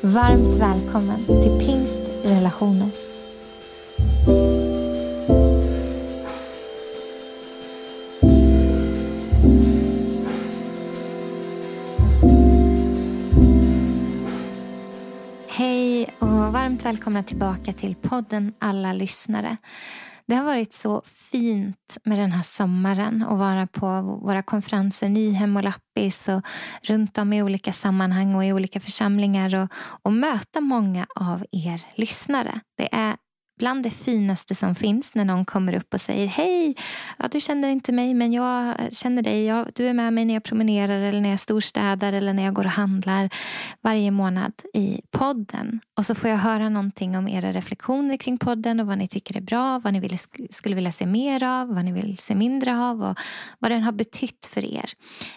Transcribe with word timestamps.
Varmt 0.00 0.54
välkommen 0.54 1.26
till 1.26 1.66
Pingst 1.66 2.10
Relationer. 2.24 2.88
Hej 15.48 16.10
och 16.18 16.28
varmt 16.28 16.84
välkomna 16.84 17.22
tillbaka 17.22 17.72
till 17.72 17.94
podden 17.94 18.52
Alla 18.58 18.92
lyssnare. 18.92 19.56
Det 20.28 20.34
har 20.34 20.44
varit 20.44 20.72
så 20.72 21.02
fint 21.06 21.98
med 22.04 22.18
den 22.18 22.32
här 22.32 22.42
sommaren 22.42 23.22
att 23.22 23.38
vara 23.38 23.66
på 23.66 24.02
våra 24.02 24.42
konferenser 24.42 25.08
Nyhem 25.08 25.56
och 25.56 25.64
Lappis 25.64 26.28
och 26.28 26.42
runt 26.82 27.18
om 27.18 27.32
i 27.32 27.42
olika 27.42 27.72
sammanhang 27.72 28.34
och 28.34 28.44
i 28.44 28.52
olika 28.52 28.80
församlingar 28.80 29.54
och, 29.54 29.68
och 30.02 30.12
möta 30.12 30.60
många 30.60 31.06
av 31.14 31.44
er 31.52 31.82
lyssnare. 31.94 32.60
Det 32.76 32.94
är 32.94 33.16
bland 33.58 33.82
det 33.82 33.90
finaste 33.90 34.54
som 34.54 34.74
finns 34.74 35.14
när 35.14 35.24
någon 35.24 35.44
kommer 35.44 35.72
upp 35.72 35.94
och 35.94 36.00
säger 36.00 36.26
Hej, 36.26 36.76
ja, 37.18 37.28
du 37.28 37.40
känner 37.40 37.68
inte 37.68 37.92
mig 37.92 38.14
men 38.14 38.32
jag 38.32 38.74
känner 38.90 39.22
dig. 39.22 39.44
Ja, 39.44 39.66
du 39.74 39.86
är 39.86 39.92
med 39.92 40.12
mig 40.12 40.24
när 40.24 40.34
jag 40.34 40.44
promenerar 40.44 41.00
eller 41.00 41.20
när 41.20 41.30
jag 41.30 41.40
storstädar 41.40 42.12
eller 42.12 42.32
när 42.32 42.42
jag 42.42 42.54
går 42.54 42.64
och 42.64 42.70
handlar 42.70 43.30
varje 43.80 44.10
månad 44.10 44.52
i 44.74 45.00
podden. 45.10 45.80
Och 45.96 46.06
så 46.06 46.14
får 46.14 46.30
jag 46.30 46.36
höra 46.36 46.68
någonting 46.68 47.16
om 47.16 47.28
era 47.28 47.52
reflektioner 47.52 48.16
kring 48.16 48.38
podden 48.38 48.80
och 48.80 48.86
vad 48.86 48.98
ni 48.98 49.08
tycker 49.08 49.36
är 49.36 49.40
bra, 49.40 49.78
vad 49.78 49.92
ni 49.92 50.00
vill, 50.00 50.18
skulle 50.50 50.74
vilja 50.74 50.92
se 50.92 51.06
mer 51.06 51.42
av, 51.42 51.74
vad 51.74 51.84
ni 51.84 51.92
vill 51.92 52.18
se 52.18 52.34
mindre 52.34 52.78
av 52.78 53.02
och 53.02 53.18
vad 53.58 53.70
den 53.70 53.82
har 53.82 53.92
betytt 53.92 54.46
för 54.46 54.64
er. 54.64 54.90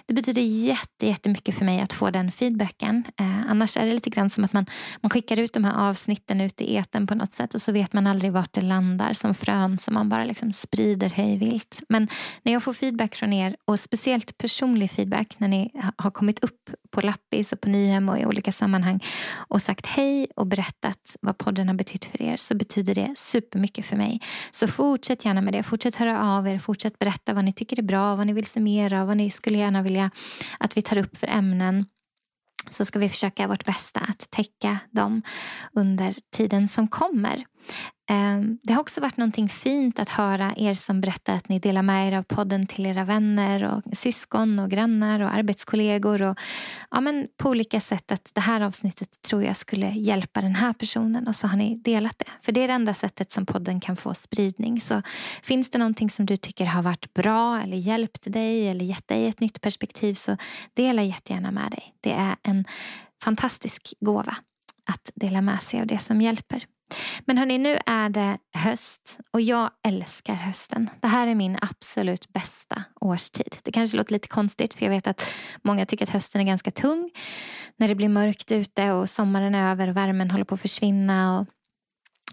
Det 0.05 0.13
betyder 0.13 0.41
jätte, 0.41 1.07
jättemycket 1.07 1.57
för 1.57 1.65
mig 1.65 1.81
att 1.81 1.93
få 1.93 2.09
den 2.09 2.31
feedbacken. 2.31 3.03
Eh, 3.19 3.51
annars 3.51 3.77
är 3.77 3.85
det 3.85 3.93
lite 3.93 4.09
grann 4.09 4.29
som 4.29 4.43
att 4.43 4.53
man, 4.53 4.65
man 5.01 5.09
skickar 5.09 5.39
ut 5.39 5.53
de 5.53 5.63
här 5.63 5.89
avsnitten 5.89 6.41
ut 6.41 6.61
i 6.61 6.75
eten 6.75 7.07
på 7.07 7.15
något 7.15 7.33
sätt 7.33 7.53
och 7.53 7.61
så 7.61 7.71
vet 7.71 7.93
man 7.93 8.07
aldrig 8.11 8.31
vart 8.31 8.53
det 8.53 8.61
landar 8.61 9.13
som 9.13 9.33
frön 9.33 9.77
som 9.77 9.93
man 9.93 10.09
bara 10.09 10.25
liksom 10.25 10.51
sprider 10.51 11.09
hejvilt. 11.09 11.81
Men 11.89 12.07
när 12.43 12.53
jag 12.53 12.63
får 12.63 12.73
feedback 12.73 13.15
från 13.15 13.33
er 13.33 13.55
och 13.65 13.79
speciellt 13.79 14.37
personlig 14.37 14.91
feedback 14.91 15.35
när 15.37 15.47
ni 15.47 15.71
har 15.97 16.11
kommit 16.11 16.43
upp 16.43 16.69
på 16.91 17.01
Lappis 17.01 17.53
och 17.53 17.61
på 17.61 17.69
Nyhem 17.69 18.09
och 18.09 18.19
i 18.19 18.25
olika 18.25 18.51
sammanhang 18.51 18.99
och 19.33 19.61
sagt 19.61 19.85
hej 19.85 20.27
och 20.35 20.47
berättat 20.47 21.15
vad 21.21 21.37
podden 21.37 21.67
har 21.67 21.75
betytt 21.75 22.05
för 22.05 22.21
er 22.21 22.37
så 22.37 22.55
betyder 22.55 22.95
det 22.95 23.13
supermycket 23.15 23.85
för 23.85 23.95
mig. 23.95 24.21
Så 24.51 24.67
fortsätt 24.67 25.25
gärna 25.25 25.41
med 25.41 25.53
det. 25.53 25.63
Fortsätt 25.63 25.95
höra 25.95 26.23
av 26.23 26.47
er. 26.47 26.59
Fortsätt 26.59 26.99
berätta 26.99 27.33
vad 27.33 27.45
ni 27.45 27.53
tycker 27.53 27.79
är 27.79 27.83
bra, 27.83 28.15
vad 28.15 28.27
ni 28.27 28.33
vill 28.33 28.45
se 28.45 28.59
mer 28.59 28.93
av, 28.93 29.07
vad 29.07 29.17
ni 29.17 29.31
skulle 29.31 29.57
gärna 29.57 29.81
vilja 29.81 30.11
att 30.59 30.77
vi 30.77 30.81
tar 30.81 30.97
upp 30.97 31.17
för 31.17 31.27
ämnen 31.27 31.85
så 32.69 32.85
ska 32.85 32.99
vi 32.99 33.09
försöka 33.09 33.47
vårt 33.47 33.65
bästa 33.65 33.99
att 33.99 34.31
täcka 34.31 34.77
dem 34.91 35.21
under 35.73 36.15
tiden 36.35 36.67
som 36.67 36.87
kommer. 36.87 37.43
Ehm, 38.11 38.57
det 38.63 38.73
har 38.73 38.81
också 38.81 39.01
varit 39.01 39.17
någonting 39.17 39.49
fint 39.49 39.99
att 39.99 40.09
höra 40.09 40.53
er 40.57 40.73
som 40.73 41.01
berättar 41.01 41.35
att 41.35 41.49
ni 41.49 41.59
delar 41.59 41.81
med 41.81 42.07
er 42.07 42.17
av 42.17 42.23
podden 42.23 42.67
till 42.67 42.85
era 42.85 43.03
vänner 43.03 43.63
och 43.63 43.97
syskon 43.97 44.59
och 44.59 44.69
grannar 44.69 45.19
och 45.19 45.33
arbetskollegor. 45.33 46.21
Och, 46.21 46.39
ja, 46.91 47.01
men 47.01 47.27
på 47.37 47.49
olika 47.49 47.79
sätt 47.79 48.11
att 48.11 48.31
det 48.33 48.41
här 48.41 48.61
avsnittet 48.61 49.21
tror 49.21 49.43
jag 49.43 49.55
skulle 49.55 49.89
hjälpa 49.89 50.41
den 50.41 50.55
här 50.55 50.73
personen 50.73 51.27
och 51.27 51.35
så 51.35 51.47
har 51.47 51.57
ni 51.57 51.75
delat 51.75 52.19
det. 52.19 52.25
För 52.41 52.51
det 52.51 52.63
är 52.63 52.67
det 52.67 52.73
enda 52.73 52.93
sättet 52.93 53.31
som 53.31 53.45
podden 53.45 53.79
kan 53.79 53.97
få 53.97 54.13
spridning. 54.13 54.81
Så 54.81 55.01
finns 55.43 55.69
det 55.69 55.77
någonting 55.77 56.09
som 56.09 56.25
du 56.25 56.37
tycker 56.37 56.65
har 56.65 56.81
varit 56.81 57.13
bra 57.13 57.61
eller 57.61 57.77
hjälpt 57.77 58.33
dig 58.33 58.67
eller 58.67 58.85
gett 58.85 59.07
dig 59.07 59.27
ett 59.27 59.39
nytt 59.39 59.61
perspektiv 59.61 60.13
så 60.13 60.37
dela 60.73 61.03
jättegärna 61.03 61.51
med 61.51 61.71
dig. 61.71 61.93
Det 62.01 62.13
är 62.13 62.35
en 62.43 62.65
fantastisk 63.23 63.93
gåva 63.99 64.35
att 64.85 65.11
dela 65.15 65.41
med 65.41 65.61
sig 65.61 65.81
av 65.81 65.87
det 65.87 65.99
som 65.99 66.21
hjälper. 66.21 66.65
Men 67.25 67.37
hörni, 67.37 67.57
nu 67.57 67.79
är 67.85 68.09
det 68.09 68.37
höst 68.57 69.19
och 69.31 69.41
jag 69.41 69.69
älskar 69.87 70.33
hösten. 70.33 70.89
Det 71.01 71.07
här 71.07 71.27
är 71.27 71.35
min 71.35 71.57
absolut 71.61 72.33
bästa 72.33 72.83
årstid. 73.01 73.55
Det 73.63 73.71
kanske 73.71 73.97
låter 73.97 74.13
lite 74.13 74.27
konstigt 74.27 74.73
för 74.73 74.85
jag 74.85 74.89
vet 74.89 75.07
att 75.07 75.33
många 75.63 75.85
tycker 75.85 76.05
att 76.05 76.09
hösten 76.09 76.41
är 76.41 76.45
ganska 76.45 76.71
tung. 76.71 77.11
När 77.77 77.87
det 77.87 77.95
blir 77.95 78.09
mörkt 78.09 78.51
ute 78.51 78.91
och 78.91 79.09
sommaren 79.09 79.55
är 79.55 79.71
över 79.71 79.87
och 79.87 79.97
värmen 79.97 80.31
håller 80.31 80.45
på 80.45 80.55
att 80.55 80.61
försvinna. 80.61 81.39
Och 81.39 81.47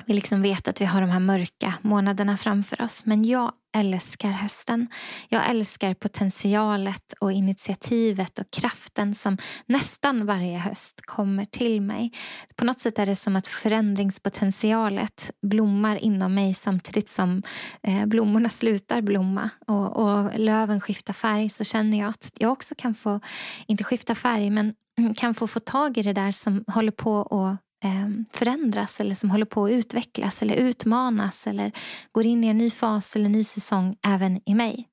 vi 0.06 0.14
liksom 0.14 0.42
vet 0.42 0.68
att 0.68 0.80
vi 0.80 0.84
har 0.84 1.00
de 1.00 1.10
här 1.10 1.20
mörka 1.20 1.74
månaderna 1.82 2.36
framför 2.36 2.82
oss. 2.82 3.04
Men 3.06 3.24
jag 3.24 3.52
älskar 3.76 4.30
hösten. 4.30 4.86
Jag 5.28 5.50
älskar 5.50 5.94
potentialet 5.94 7.14
och 7.20 7.32
initiativet 7.32 8.38
och 8.38 8.50
kraften 8.50 9.14
som 9.14 9.38
nästan 9.66 10.26
varje 10.26 10.58
höst 10.58 11.00
kommer 11.06 11.44
till 11.44 11.80
mig. 11.80 12.12
På 12.56 12.64
något 12.64 12.80
sätt 12.80 12.98
är 12.98 13.06
det 13.06 13.16
som 13.16 13.36
att 13.36 13.46
förändringspotentialet 13.46 15.30
blommar 15.42 15.96
inom 15.96 16.34
mig 16.34 16.54
samtidigt 16.54 17.08
som 17.08 17.42
eh, 17.82 18.06
blommorna 18.06 18.50
slutar 18.50 19.02
blomma 19.02 19.50
och, 19.66 19.96
och 19.96 20.38
löven 20.38 20.80
skiftar 20.80 21.12
färg 21.12 21.48
så 21.48 21.64
känner 21.64 21.98
jag 21.98 22.08
att 22.08 22.32
jag 22.38 22.52
också 22.52 22.74
kan 22.78 22.94
få, 22.94 23.20
inte 23.66 23.84
skifta 23.84 24.14
färg, 24.14 24.50
men 24.50 24.74
kan 25.16 25.34
få 25.34 25.46
få 25.46 25.60
tag 25.60 25.98
i 25.98 26.02
det 26.02 26.12
där 26.12 26.30
som 26.30 26.64
håller 26.66 26.92
på 26.92 27.22
att 27.22 27.67
Ehm, 27.84 28.24
förändras 28.32 29.00
eller 29.00 29.14
som 29.14 29.30
håller 29.30 29.46
på 29.46 29.64
att 29.64 29.70
utvecklas 29.70 30.42
eller 30.42 30.54
utmanas 30.54 31.46
eller 31.46 31.72
går 32.12 32.26
in 32.26 32.44
i 32.44 32.46
en 32.46 32.58
ny 32.58 32.70
fas 32.70 33.16
eller 33.16 33.28
ny 33.28 33.44
säsong 33.44 33.96
även 34.06 34.40
i 34.46 34.54
mig. 34.54 34.88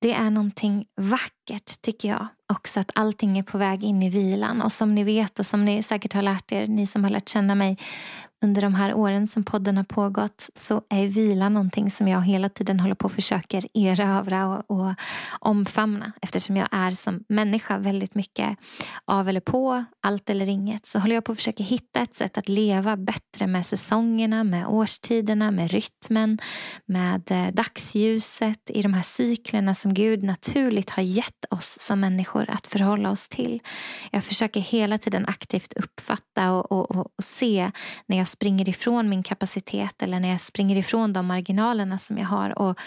Det 0.00 0.12
är 0.12 0.30
någonting 0.30 0.86
vackert 1.00 1.82
tycker 1.82 2.08
jag 2.08 2.26
också 2.52 2.80
att 2.80 2.90
allting 2.94 3.38
är 3.38 3.42
på 3.42 3.58
väg 3.58 3.84
in 3.84 4.02
i 4.02 4.10
vilan 4.10 4.62
och 4.62 4.72
som 4.72 4.94
ni 4.94 5.04
vet 5.04 5.38
och 5.38 5.46
som 5.46 5.64
ni 5.64 5.82
säkert 5.82 6.12
har 6.12 6.22
lärt 6.22 6.52
er, 6.52 6.66
ni 6.66 6.86
som 6.86 7.04
har 7.04 7.10
lärt 7.10 7.28
känna 7.28 7.54
mig 7.54 7.76
under 8.44 8.62
de 8.62 8.74
här 8.74 8.94
åren 8.94 9.26
som 9.26 9.44
podden 9.44 9.76
har 9.76 9.84
pågått 9.84 10.50
så 10.54 10.82
är 10.90 11.06
vila 11.06 11.48
någonting 11.48 11.90
som 11.90 12.08
jag 12.08 12.22
hela 12.22 12.48
tiden 12.48 12.80
håller 12.80 12.94
på 12.94 13.04
och 13.04 13.12
försöker 13.12 13.68
erövra 13.74 14.46
och, 14.48 14.70
och 14.70 14.94
omfamna. 15.40 16.12
Eftersom 16.22 16.56
jag 16.56 16.68
är 16.70 16.90
som 16.90 17.24
människa 17.28 17.78
väldigt 17.78 18.14
mycket 18.14 18.58
av 19.04 19.28
eller 19.28 19.40
på, 19.40 19.84
allt 20.02 20.30
eller 20.30 20.48
inget. 20.48 20.86
Så 20.86 20.98
håller 20.98 21.14
jag 21.14 21.24
på 21.24 21.32
att 21.32 21.38
försöka 21.38 21.62
hitta 21.62 22.00
ett 22.00 22.14
sätt 22.14 22.38
att 22.38 22.48
leva 22.48 22.96
bättre 22.96 23.46
med 23.46 23.66
säsongerna, 23.66 24.44
med 24.44 24.66
årstiderna, 24.66 25.50
med 25.50 25.70
rytmen, 25.70 26.38
med 26.86 27.30
eh, 27.30 27.54
dagsljuset 27.54 28.70
i 28.70 28.82
de 28.82 28.94
här 28.94 29.02
cyklerna 29.02 29.74
som 29.74 29.94
Gud 29.94 30.22
naturligt 30.22 30.90
har 30.90 31.02
gett 31.02 31.44
oss 31.50 31.76
som 31.80 32.00
människor 32.00 32.50
att 32.50 32.66
förhålla 32.66 33.10
oss 33.10 33.28
till. 33.28 33.62
Jag 34.10 34.24
försöker 34.24 34.60
hela 34.60 34.98
tiden 34.98 35.26
aktivt 35.26 35.72
uppfatta 35.72 36.52
och, 36.52 36.72
och, 36.72 36.90
och, 36.90 37.06
och 37.18 37.24
se 37.24 37.70
när 38.06 38.16
jag 38.16 38.26
springer 38.34 38.68
ifrån 38.68 39.08
min 39.08 39.22
kapacitet 39.22 40.02
eller 40.02 40.20
när 40.20 40.28
jag 40.28 40.40
springer 40.40 40.76
ifrån 40.76 41.12
de 41.12 41.26
marginalerna 41.26 41.98
som 41.98 42.18
jag 42.18 42.26
har 42.26 42.58
och 42.58 42.78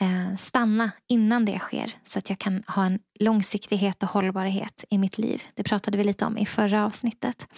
eh, 0.00 0.36
stanna 0.36 0.90
innan 1.08 1.44
det 1.44 1.58
sker 1.58 1.92
så 2.04 2.18
att 2.18 2.28
jag 2.28 2.38
kan 2.38 2.62
ha 2.66 2.84
en 2.84 2.98
långsiktighet 3.20 4.02
och 4.02 4.08
hållbarhet 4.08 4.84
i 4.90 4.98
mitt 4.98 5.18
liv. 5.18 5.42
Det 5.54 5.62
pratade 5.62 5.98
vi 5.98 6.04
lite 6.04 6.24
om 6.24 6.38
i 6.38 6.46
förra 6.46 6.86
avsnittet. 6.86 7.48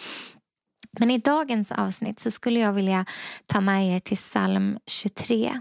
Men 0.98 1.10
i 1.10 1.18
dagens 1.18 1.72
avsnitt 1.72 2.20
så 2.20 2.30
skulle 2.30 2.60
jag 2.60 2.72
vilja 2.72 3.04
ta 3.46 3.60
med 3.60 3.96
er 3.96 4.00
till 4.00 4.16
psalm 4.16 4.78
23. 4.86 5.60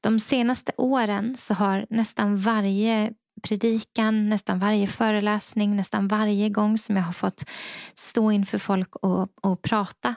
De 0.00 0.20
senaste 0.20 0.72
åren 0.76 1.36
så 1.38 1.54
har 1.54 1.86
nästan 1.90 2.36
varje 2.36 3.12
predikan, 3.48 4.28
nästan 4.28 4.58
varje 4.58 4.86
föreläsning, 4.86 5.76
nästan 5.76 6.08
varje 6.08 6.48
gång 6.48 6.78
som 6.78 6.96
jag 6.96 7.02
har 7.02 7.12
fått 7.12 7.50
stå 7.94 8.30
inför 8.32 8.58
folk 8.58 8.96
och, 8.96 9.28
och 9.42 9.62
prata 9.62 10.14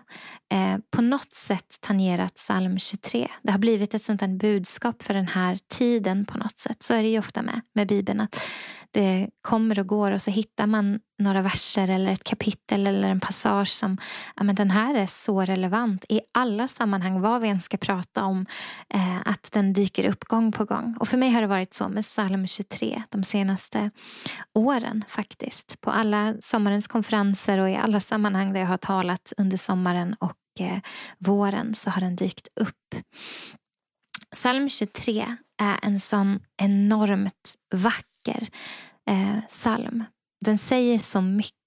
eh, 0.51 0.77
på 0.91 1.01
något 1.01 1.33
sätt 1.33 1.77
tangerat 1.81 2.35
psalm 2.35 2.79
23. 2.79 3.27
Det 3.41 3.51
har 3.51 3.59
blivit 3.59 3.93
ett 3.93 4.01
sånt 4.01 4.21
här 4.21 4.27
budskap 4.27 5.03
för 5.03 5.13
den 5.13 5.27
här 5.27 5.59
tiden 5.67 6.25
på 6.25 6.37
något 6.37 6.59
sätt. 6.59 6.83
Så 6.83 6.93
är 6.93 7.03
det 7.03 7.09
ju 7.09 7.19
ofta 7.19 7.41
med, 7.41 7.61
med 7.73 7.87
Bibeln. 7.87 8.21
att 8.21 8.35
det 8.91 9.30
kommer 9.41 9.80
och 9.80 9.88
går 9.88 10.12
och 10.12 10.21
så 10.21 10.31
hittar 10.31 10.68
man 10.68 11.00
några 11.19 11.41
verser 11.41 11.88
eller 11.88 12.12
ett 12.12 12.24
kapitel 12.24 12.88
eller 12.88 13.09
en 13.09 13.19
passage 13.19 13.68
som 13.68 13.97
ja, 14.36 14.44
men 14.44 14.56
den 14.56 14.71
här 14.71 14.95
är 14.95 15.06
så 15.06 15.41
relevant 15.41 16.06
i 16.09 16.21
alla 16.33 16.68
sammanhang, 16.68 17.21
vad 17.21 17.41
vi 17.41 17.47
än 17.47 17.59
ska 17.59 17.77
prata 17.77 18.24
om, 18.24 18.45
eh, 18.94 19.18
att 19.25 19.50
den 19.51 19.74
dyker 19.74 20.09
upp 20.09 20.24
gång 20.24 20.51
på 20.51 20.65
gång. 20.65 20.95
Och 21.00 21.07
för 21.07 21.18
mig 21.18 21.30
har 21.30 21.41
det 21.41 21.47
varit 21.47 21.74
så 21.74 21.89
med 21.89 22.03
psalm 22.03 22.47
23 22.47 23.03
de 23.09 23.24
senaste 23.24 23.91
åren 24.53 25.03
faktiskt. 25.07 25.81
På 25.81 25.91
alla 25.91 26.36
sommarens 26.41 26.88
konferenser 26.88 27.57
och 27.57 27.69
i 27.69 27.75
alla 27.75 28.00
sammanhang 28.00 28.53
där 28.53 28.59
jag 28.59 28.68
har 28.68 28.77
talat 28.77 29.33
under 29.38 29.57
sommaren 29.57 30.15
och 30.19 30.62
eh, 30.65 30.80
våren 31.18 31.75
så 31.75 31.89
har 31.89 32.01
den 32.01 32.15
dykt 32.15 32.47
upp. 32.56 33.03
Psalm 34.31 34.69
23 34.69 35.36
är 35.62 35.80
en 35.81 36.00
sån 36.00 36.39
enormt 36.57 37.56
vacker 37.75 38.08
eh, 39.10 39.42
psalm. 39.48 40.04
Den 40.45 40.57
säger 40.57 40.98
så 40.98 41.21
mycket 41.21 41.58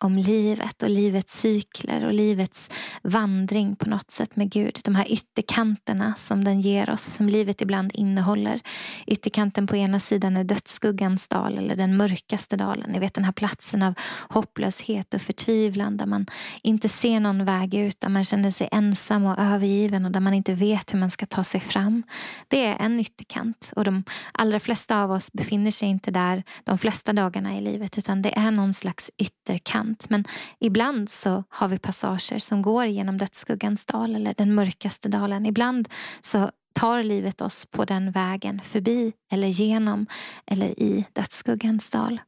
om 0.00 0.18
livet 0.18 0.82
och 0.82 0.90
livets 0.90 1.40
cykler 1.40 2.04
och 2.04 2.12
livets 2.12 2.70
vandring 3.02 3.76
på 3.76 3.88
något 3.88 4.10
sätt 4.10 4.36
med 4.36 4.50
Gud. 4.50 4.80
De 4.84 4.94
här 4.94 5.12
ytterkanterna 5.12 6.14
som 6.16 6.44
den 6.44 6.60
ger 6.60 6.90
oss, 6.90 7.02
som 7.02 7.28
livet 7.28 7.60
ibland 7.60 7.90
innehåller. 7.94 8.60
Ytterkanten 9.06 9.66
på 9.66 9.76
ena 9.76 10.00
sidan 10.00 10.36
är 10.36 10.44
dödsskuggans 10.44 11.28
dal 11.28 11.58
eller 11.58 11.76
den 11.76 11.96
mörkaste 11.96 12.56
dalen. 12.56 12.90
Ni 12.90 12.98
vet 12.98 13.14
den 13.14 13.24
här 13.24 13.32
platsen 13.32 13.82
av 13.82 13.94
hopplöshet 14.28 15.14
och 15.14 15.22
förtvivlan 15.22 15.96
där 15.96 16.06
man 16.06 16.26
inte 16.62 16.88
ser 16.88 17.20
någon 17.20 17.44
väg 17.44 17.74
ut, 17.74 18.00
där 18.00 18.08
man 18.08 18.24
känner 18.24 18.50
sig 18.50 18.68
ensam 18.72 19.24
och 19.24 19.38
övergiven 19.38 20.04
och 20.04 20.10
där 20.10 20.20
man 20.20 20.34
inte 20.34 20.54
vet 20.54 20.94
hur 20.94 20.98
man 20.98 21.10
ska 21.10 21.26
ta 21.26 21.44
sig 21.44 21.60
fram. 21.60 22.02
Det 22.48 22.66
är 22.66 22.76
en 22.76 23.00
ytterkant 23.00 23.72
och 23.76 23.84
de 23.84 24.04
allra 24.32 24.60
flesta 24.60 25.02
av 25.02 25.10
oss 25.10 25.32
befinner 25.32 25.70
sig 25.70 25.88
inte 25.88 26.10
där 26.10 26.42
de 26.64 26.78
flesta 26.78 27.12
dagarna 27.12 27.58
i 27.58 27.60
livet 27.60 27.98
utan 27.98 28.22
det 28.22 28.38
är 28.38 28.50
någon 28.50 28.74
slags 28.74 29.10
ytterkant 29.18 29.49
sant. 29.58 30.10
Men 30.10 30.24
ibland 30.60 31.10
så 31.10 31.44
har 31.48 31.68
vi 31.68 31.78
passager 31.78 32.38
som 32.38 32.62
går 32.62 32.86
genom 32.86 33.18
dödsskuggans 33.18 33.84
dal 33.84 34.14
eller 34.14 34.34
den 34.34 34.54
mörkaste 34.54 35.08
dalen. 35.08 35.46
Ibland 35.46 35.88
så 36.20 36.50
tar 36.72 37.02
livet 37.02 37.40
oss 37.40 37.66
på 37.66 37.84
den 37.84 38.10
vägen 38.10 38.60
förbi 38.60 39.12
eller 39.32 39.48
genom 39.48 40.06
eller 40.46 40.80
i 40.80 41.06
dödsskuggans 41.12 41.90
dal. 41.90 42.20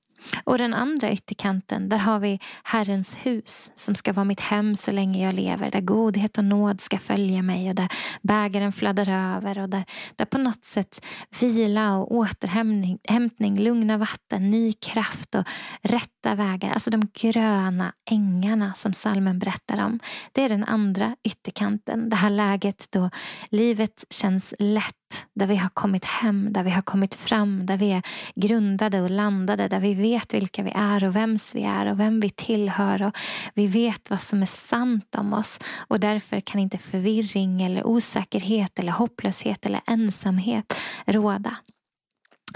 Och 0.44 0.58
den 0.58 0.74
andra 0.74 1.12
ytterkanten, 1.12 1.88
där 1.88 1.98
har 1.98 2.18
vi 2.18 2.40
Herrens 2.64 3.16
hus 3.22 3.72
som 3.74 3.94
ska 3.94 4.12
vara 4.12 4.24
mitt 4.24 4.40
hem 4.40 4.76
så 4.76 4.92
länge 4.92 5.24
jag 5.24 5.34
lever. 5.34 5.70
Där 5.70 5.80
godhet 5.80 6.38
och 6.38 6.44
nåd 6.44 6.80
ska 6.80 6.98
följa 6.98 7.42
mig 7.42 7.68
och 7.68 7.74
där 7.74 7.88
bägaren 8.22 8.72
fladdrar 8.72 9.36
över 9.36 9.58
och 9.58 9.68
där, 9.68 9.84
där 10.16 10.24
på 10.24 10.38
något 10.38 10.64
sätt 10.64 11.06
vila 11.40 11.96
och 11.96 12.12
återhämtning, 12.12 13.58
lugna 13.58 13.98
vatten, 13.98 14.50
ny 14.50 14.72
kraft 14.72 15.34
och 15.34 15.44
rätta 15.82 16.34
vägar. 16.34 16.72
Alltså 16.72 16.90
de 16.90 17.08
gröna 17.14 17.92
ängarna 18.10 18.74
som 18.74 18.92
salmen 18.92 19.38
berättar 19.38 19.84
om. 19.84 20.00
Det 20.32 20.42
är 20.42 20.48
den 20.48 20.64
andra 20.64 21.16
ytterkanten. 21.24 22.10
Det 22.10 22.16
här 22.16 22.30
läget 22.30 22.86
då 22.90 23.10
livet 23.50 24.04
känns 24.10 24.54
lätt 24.58 24.94
där 25.34 25.46
vi 25.46 25.56
har 25.56 25.68
kommit 25.68 26.04
hem, 26.04 26.52
där 26.52 26.62
vi 26.62 26.70
har 26.70 26.82
kommit 26.82 27.14
fram, 27.14 27.66
där 27.66 27.76
vi 27.76 27.92
är 27.92 28.02
grundade 28.34 29.00
och 29.00 29.10
landade, 29.10 29.68
där 29.68 29.80
vi 29.80 29.94
vet 29.94 30.34
vilka 30.34 30.62
vi 30.62 30.72
är 30.74 31.04
och 31.04 31.16
vems 31.16 31.54
vi 31.54 31.62
är 31.62 31.86
och 31.86 32.00
vem 32.00 32.20
vi 32.20 32.30
tillhör 32.30 33.02
och 33.02 33.18
vi 33.54 33.66
vet 33.66 34.10
vad 34.10 34.20
som 34.20 34.42
är 34.42 34.46
sant 34.46 35.14
om 35.14 35.32
oss 35.32 35.60
och 35.88 36.00
därför 36.00 36.40
kan 36.40 36.60
inte 36.60 36.78
förvirring 36.78 37.62
eller 37.62 37.86
osäkerhet 37.86 38.78
eller 38.78 38.92
hopplöshet 38.92 39.66
eller 39.66 39.80
ensamhet 39.86 40.74
råda. 41.06 41.56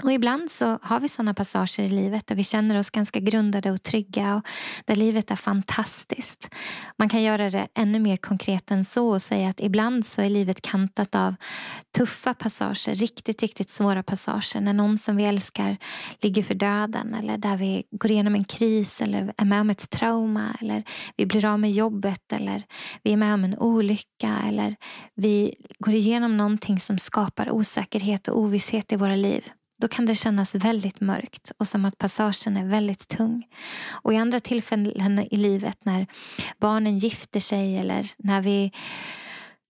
Och 0.03 0.11
ibland 0.11 0.51
så 0.51 0.79
har 0.81 0.99
vi 0.99 1.07
såna 1.07 1.33
passager 1.33 1.83
i 1.83 1.87
livet 1.87 2.27
där 2.27 2.35
vi 2.35 2.43
känner 2.43 2.77
oss 2.77 2.89
ganska 2.89 3.19
grundade 3.19 3.71
och 3.71 3.83
trygga 3.83 4.35
och 4.35 4.41
där 4.85 4.95
livet 4.95 5.31
är 5.31 5.35
fantastiskt. 5.35 6.55
Man 6.97 7.09
kan 7.09 7.23
göra 7.23 7.49
det 7.49 7.67
ännu 7.73 7.99
mer 7.99 8.17
konkret 8.17 8.71
än 8.71 8.85
så 8.85 9.09
och 9.09 9.21
säga 9.21 9.49
att 9.49 9.59
ibland 9.59 10.05
så 10.05 10.21
är 10.21 10.29
livet 10.29 10.61
kantat 10.61 11.15
av 11.15 11.35
tuffa 11.97 12.33
passager, 12.33 12.95
riktigt, 12.95 13.41
riktigt 13.41 13.69
svåra 13.69 14.03
passager. 14.03 14.61
När 14.61 14.73
någon 14.73 14.97
som 14.97 15.17
vi 15.17 15.25
älskar 15.25 15.77
ligger 16.21 16.43
för 16.43 16.53
döden 16.53 17.13
eller 17.13 17.37
där 17.37 17.57
vi 17.57 17.83
går 17.91 18.11
igenom 18.11 18.35
en 18.35 18.45
kris 18.45 19.01
eller 19.01 19.33
är 19.37 19.45
med 19.45 19.61
om 19.61 19.69
ett 19.69 19.89
trauma 19.89 20.57
eller 20.61 20.83
vi 21.17 21.25
blir 21.25 21.45
av 21.45 21.59
med 21.59 21.71
jobbet 21.71 22.33
eller 22.33 22.63
vi 23.03 23.13
är 23.13 23.17
med 23.17 23.33
om 23.33 23.43
en 23.43 23.57
olycka 23.57 24.37
eller 24.47 24.75
vi 25.15 25.55
går 25.79 25.93
igenom 25.93 26.37
någonting 26.37 26.79
som 26.79 26.97
skapar 26.97 27.51
osäkerhet 27.51 28.27
och 28.27 28.39
ovisshet 28.39 28.91
i 28.91 28.95
våra 28.95 29.15
liv 29.15 29.51
då 29.77 29.87
kan 29.87 30.05
det 30.05 30.15
kännas 30.15 30.55
väldigt 30.55 31.01
mörkt 31.01 31.51
och 31.57 31.67
som 31.67 31.85
att 31.85 31.97
passagen 31.97 32.57
är 32.57 32.67
väldigt 32.67 33.07
tung. 33.07 33.43
Och 33.91 34.13
i 34.13 34.17
andra 34.17 34.39
tillfällen 34.39 35.27
i 35.31 35.37
livet 35.37 35.85
när 35.85 36.07
barnen 36.57 36.97
gifter 36.97 37.39
sig 37.39 37.77
eller 37.77 38.11
när 38.17 38.41
vi 38.41 38.71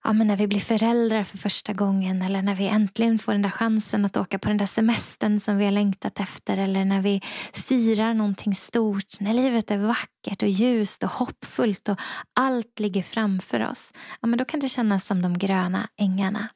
ja, 0.08 0.14
men 0.14 0.28
när 0.28 0.38
vi 0.38 0.48
blir 0.48 0.60
föräldrar 0.60 1.24
för 1.24 1.38
första 1.38 1.74
gången 1.74 2.22
eller 2.22 2.42
när 2.42 2.56
vi 2.56 2.68
äntligen 2.68 3.20
får 3.20 3.32
den 3.32 3.42
där 3.42 3.50
chansen 3.50 4.06
att 4.06 4.18
åka 4.18 4.40
på 4.40 4.50
den 4.50 4.58
där 4.58 4.66
semestern 4.66 5.40
som 5.40 5.58
vi 5.58 5.66
har 5.66 5.72
längtat 5.72 6.20
efter 6.20 6.58
eller 6.58 6.86
när 6.86 7.02
vi 7.02 7.22
firar 7.54 8.14
någonting 8.14 8.56
stort, 8.56 9.20
när 9.20 9.34
livet 9.34 9.72
är 9.72 9.78
vackert 9.78 10.44
och 10.44 10.50
ljust 10.50 11.04
och 11.04 11.10
hoppfullt 11.10 11.90
och 11.90 12.00
allt 12.34 12.80
ligger 12.80 13.04
framför 13.04 13.68
oss. 13.70 13.94
Ja, 14.22 14.28
men 14.28 14.40
då 14.40 14.46
kan 14.46 14.60
det 14.60 14.70
kännas 14.70 15.06
som 15.06 15.22
de 15.22 15.38
gröna 15.38 15.88
ängarna. 15.98 16.50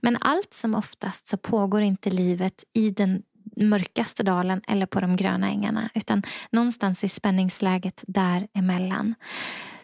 Men 0.00 0.16
allt 0.20 0.54
som 0.54 0.74
oftast 0.74 1.26
så 1.26 1.36
pågår 1.36 1.80
inte 1.80 2.10
livet 2.10 2.64
i 2.72 2.90
den 2.90 3.22
mörkaste 3.56 4.22
dalen 4.22 4.62
eller 4.68 4.86
på 4.86 5.00
de 5.00 5.16
gröna 5.16 5.48
ängarna 5.48 5.90
utan 5.94 6.22
någonstans 6.50 7.04
i 7.04 7.08
spänningsläget 7.08 8.04
däremellan. 8.06 9.14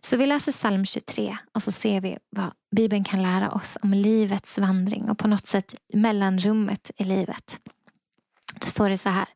Så 0.00 0.16
vi 0.16 0.26
läser 0.26 0.52
psalm 0.52 0.84
23 0.84 1.36
och 1.54 1.62
så 1.62 1.72
ser 1.72 2.00
vi 2.00 2.18
vad 2.30 2.52
Bibeln 2.76 3.04
kan 3.04 3.22
lära 3.22 3.50
oss 3.50 3.78
om 3.82 3.94
livets 3.94 4.58
vandring 4.58 5.10
och 5.10 5.18
på 5.18 5.28
något 5.28 5.46
sätt 5.46 5.74
mellanrummet 5.94 6.90
i 6.96 7.04
livet. 7.04 7.60
Då 8.54 8.66
står 8.66 8.88
det 8.88 8.98
så 8.98 9.08
här. 9.08 9.28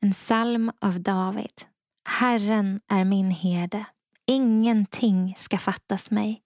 En 0.00 0.12
psalm 0.12 0.72
av 0.80 1.00
David. 1.00 1.62
Herren 2.08 2.80
är 2.88 3.04
min 3.04 3.30
herde. 3.30 3.84
Ingenting 4.26 5.34
ska 5.38 5.58
fattas 5.58 6.10
mig. 6.10 6.42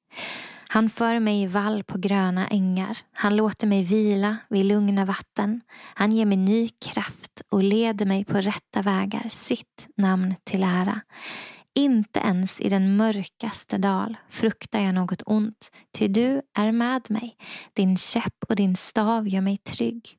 Han 0.68 0.90
för 0.90 1.20
mig 1.20 1.42
i 1.42 1.46
vall 1.46 1.84
på 1.84 1.98
gröna 1.98 2.48
ängar. 2.48 2.98
Han 3.12 3.36
låter 3.36 3.66
mig 3.66 3.84
vila 3.84 4.36
vid 4.48 4.66
lugna 4.66 5.04
vatten. 5.04 5.60
Han 5.94 6.12
ger 6.12 6.26
mig 6.26 6.36
ny 6.36 6.68
kraft 6.68 7.42
och 7.50 7.62
leder 7.62 8.06
mig 8.06 8.24
på 8.24 8.40
rätta 8.40 8.82
vägar, 8.82 9.26
sitt 9.28 9.88
namn 9.96 10.34
till 10.44 10.62
ära. 10.62 11.00
Inte 11.74 12.18
ens 12.18 12.60
i 12.60 12.68
den 12.68 12.96
mörkaste 12.96 13.78
dal 13.78 14.16
fruktar 14.30 14.80
jag 14.80 14.94
något 14.94 15.22
ont, 15.26 15.70
ty 15.98 16.08
du 16.08 16.42
är 16.58 16.72
med 16.72 17.10
mig. 17.10 17.36
Din 17.72 17.96
käpp 17.96 18.44
och 18.48 18.56
din 18.56 18.76
stav 18.76 19.28
gör 19.28 19.40
mig 19.40 19.56
trygg. 19.56 20.16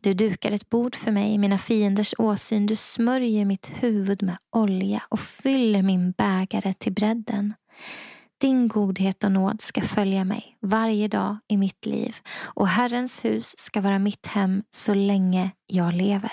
Du 0.00 0.14
dukar 0.14 0.50
ett 0.50 0.70
bord 0.70 0.96
för 0.96 1.12
mig 1.12 1.34
i 1.34 1.38
mina 1.38 1.58
fienders 1.58 2.14
åsyn. 2.18 2.66
Du 2.66 2.76
smörjer 2.76 3.44
mitt 3.44 3.70
huvud 3.74 4.22
med 4.22 4.36
olja 4.50 5.02
och 5.08 5.20
fyller 5.20 5.82
min 5.82 6.12
bägare 6.12 6.74
till 6.74 6.92
bredden. 6.92 7.54
Din 8.40 8.68
godhet 8.68 9.24
och 9.24 9.32
nåd 9.32 9.60
ska 9.60 9.82
följa 9.82 10.24
mig 10.24 10.56
varje 10.60 11.08
dag 11.08 11.38
i 11.48 11.56
mitt 11.56 11.86
liv 11.86 12.16
och 12.54 12.68
Herrens 12.68 13.24
hus 13.24 13.54
ska 13.58 13.80
vara 13.80 13.98
mitt 13.98 14.26
hem 14.26 14.62
så 14.70 14.94
länge 14.94 15.50
jag 15.66 15.94
lever. 15.94 16.32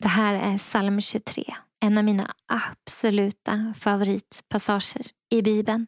Det 0.00 0.08
här 0.08 0.34
är 0.34 0.58
psalm 0.58 1.00
23, 1.00 1.44
en 1.80 1.98
av 1.98 2.04
mina 2.04 2.34
absoluta 2.46 3.74
favoritpassager 3.78 5.06
i 5.30 5.42
Bibeln. 5.42 5.86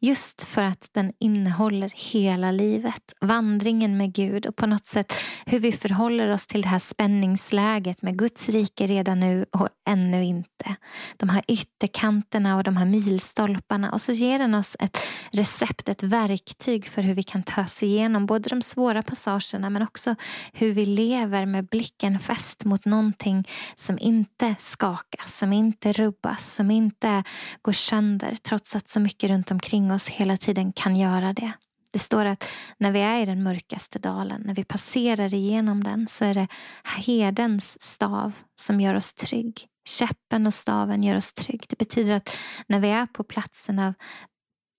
Just 0.00 0.42
för 0.42 0.64
att 0.64 0.88
den 0.92 1.12
innehåller 1.18 1.92
hela 2.12 2.50
livet, 2.50 3.14
vandringen 3.20 3.96
med 3.96 4.12
Gud 4.12 4.46
och 4.46 4.56
på 4.56 4.66
något 4.66 4.86
sätt 4.86 5.12
hur 5.46 5.58
vi 5.58 5.72
förhåller 5.72 6.28
oss 6.28 6.46
till 6.46 6.62
det 6.62 6.68
här 6.68 6.78
spänningsläget 6.78 8.02
med 8.02 8.18
Guds 8.18 8.48
rike 8.48 8.86
redan 8.86 9.20
nu 9.20 9.46
och 9.52 9.68
ännu 9.88 10.24
inte. 10.24 10.76
De 11.16 11.28
här 11.28 11.42
ytterkanterna 11.48 12.56
och 12.56 12.64
de 12.64 12.76
här 12.76 12.86
milstolparna 12.86 13.92
och 13.92 14.00
så 14.00 14.12
ger 14.12 14.38
den 14.38 14.54
oss 14.54 14.76
ett 14.78 14.98
recept, 15.32 15.88
ett 15.88 16.02
verktyg 16.02 16.86
för 16.86 17.02
hur 17.02 17.14
vi 17.14 17.22
kan 17.22 17.42
ta 17.42 17.62
oss 17.62 17.82
igenom 17.82 18.26
både 18.26 18.48
de 18.48 18.62
svåra 18.62 19.02
passagerna 19.02 19.70
men 19.70 19.82
också 19.82 20.14
hur 20.52 20.72
vi 20.72 20.86
lever 20.86 21.46
med 21.46 21.66
blicken 21.66 22.18
fäst 22.18 22.64
mot 22.64 22.84
någonting 22.84 23.48
som 23.74 23.98
inte 23.98 24.54
skakas, 24.58 25.38
som 25.38 25.52
inte 25.52 25.92
rubbas, 25.92 26.54
som 26.54 26.70
inte 26.70 27.24
går 27.62 27.72
sönder 27.72 28.36
trots 28.42 28.74
att 28.78 28.88
så 28.88 29.00
mycket 29.00 29.30
runt 29.30 29.50
omkring 29.50 29.92
oss 29.92 30.08
hela 30.08 30.36
tiden 30.36 30.72
kan 30.72 30.96
göra 30.96 31.32
det. 31.32 31.52
Det 31.90 31.98
står 31.98 32.24
att 32.24 32.44
när 32.78 32.92
vi 32.92 33.00
är 33.00 33.22
i 33.22 33.26
den 33.26 33.42
mörkaste 33.42 33.98
dalen, 33.98 34.42
när 34.44 34.54
vi 34.54 34.64
passerar 34.64 35.34
igenom 35.34 35.84
den 35.84 36.06
så 36.06 36.24
är 36.24 36.34
det 36.34 36.48
herdens 36.84 37.82
stav 37.82 38.32
som 38.54 38.80
gör 38.80 38.94
oss 38.94 39.14
trygg. 39.14 39.66
Käppen 39.88 40.46
och 40.46 40.54
staven 40.54 41.02
gör 41.02 41.16
oss 41.16 41.32
trygg. 41.32 41.64
Det 41.68 41.78
betyder 41.78 42.14
att 42.14 42.36
när 42.66 42.80
vi 42.80 42.88
är 42.88 43.06
på 43.06 43.24
platsen 43.24 43.78
av 43.78 43.94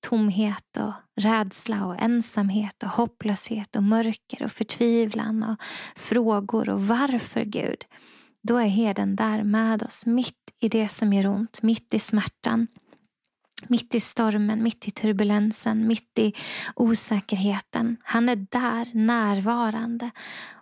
tomhet 0.08 0.78
och 0.78 0.94
rädsla 1.22 1.86
och 1.86 2.02
ensamhet 2.02 2.84
och 2.84 2.90
hopplöshet 2.90 3.76
och 3.76 3.84
mörker 3.84 4.44
och 4.44 4.52
förtvivlan 4.52 5.44
och 5.44 5.56
frågor 5.96 6.70
och 6.70 6.88
varför 6.88 7.44
Gud? 7.44 7.86
då 8.42 8.58
är 8.58 8.68
herden 8.68 9.16
där 9.16 9.44
med 9.44 9.84
oss 9.84 10.06
mitt 10.06 10.36
i 10.60 10.70
det 10.70 10.90
som 10.90 11.14
gör 11.14 11.28
ont, 11.28 11.62
mitt 11.62 11.94
i 11.94 12.00
smärtan. 12.00 12.68
Mitt 13.68 13.96
i 13.96 14.00
stormen, 14.00 14.64
mitt 14.64 14.88
i 14.88 14.92
turbulensen, 14.92 15.88
mitt 15.88 16.20
i 16.20 16.34
osäkerheten. 16.76 17.98
Han 18.04 18.30
är 18.30 18.36
där, 18.36 18.88
närvarande 18.94 20.12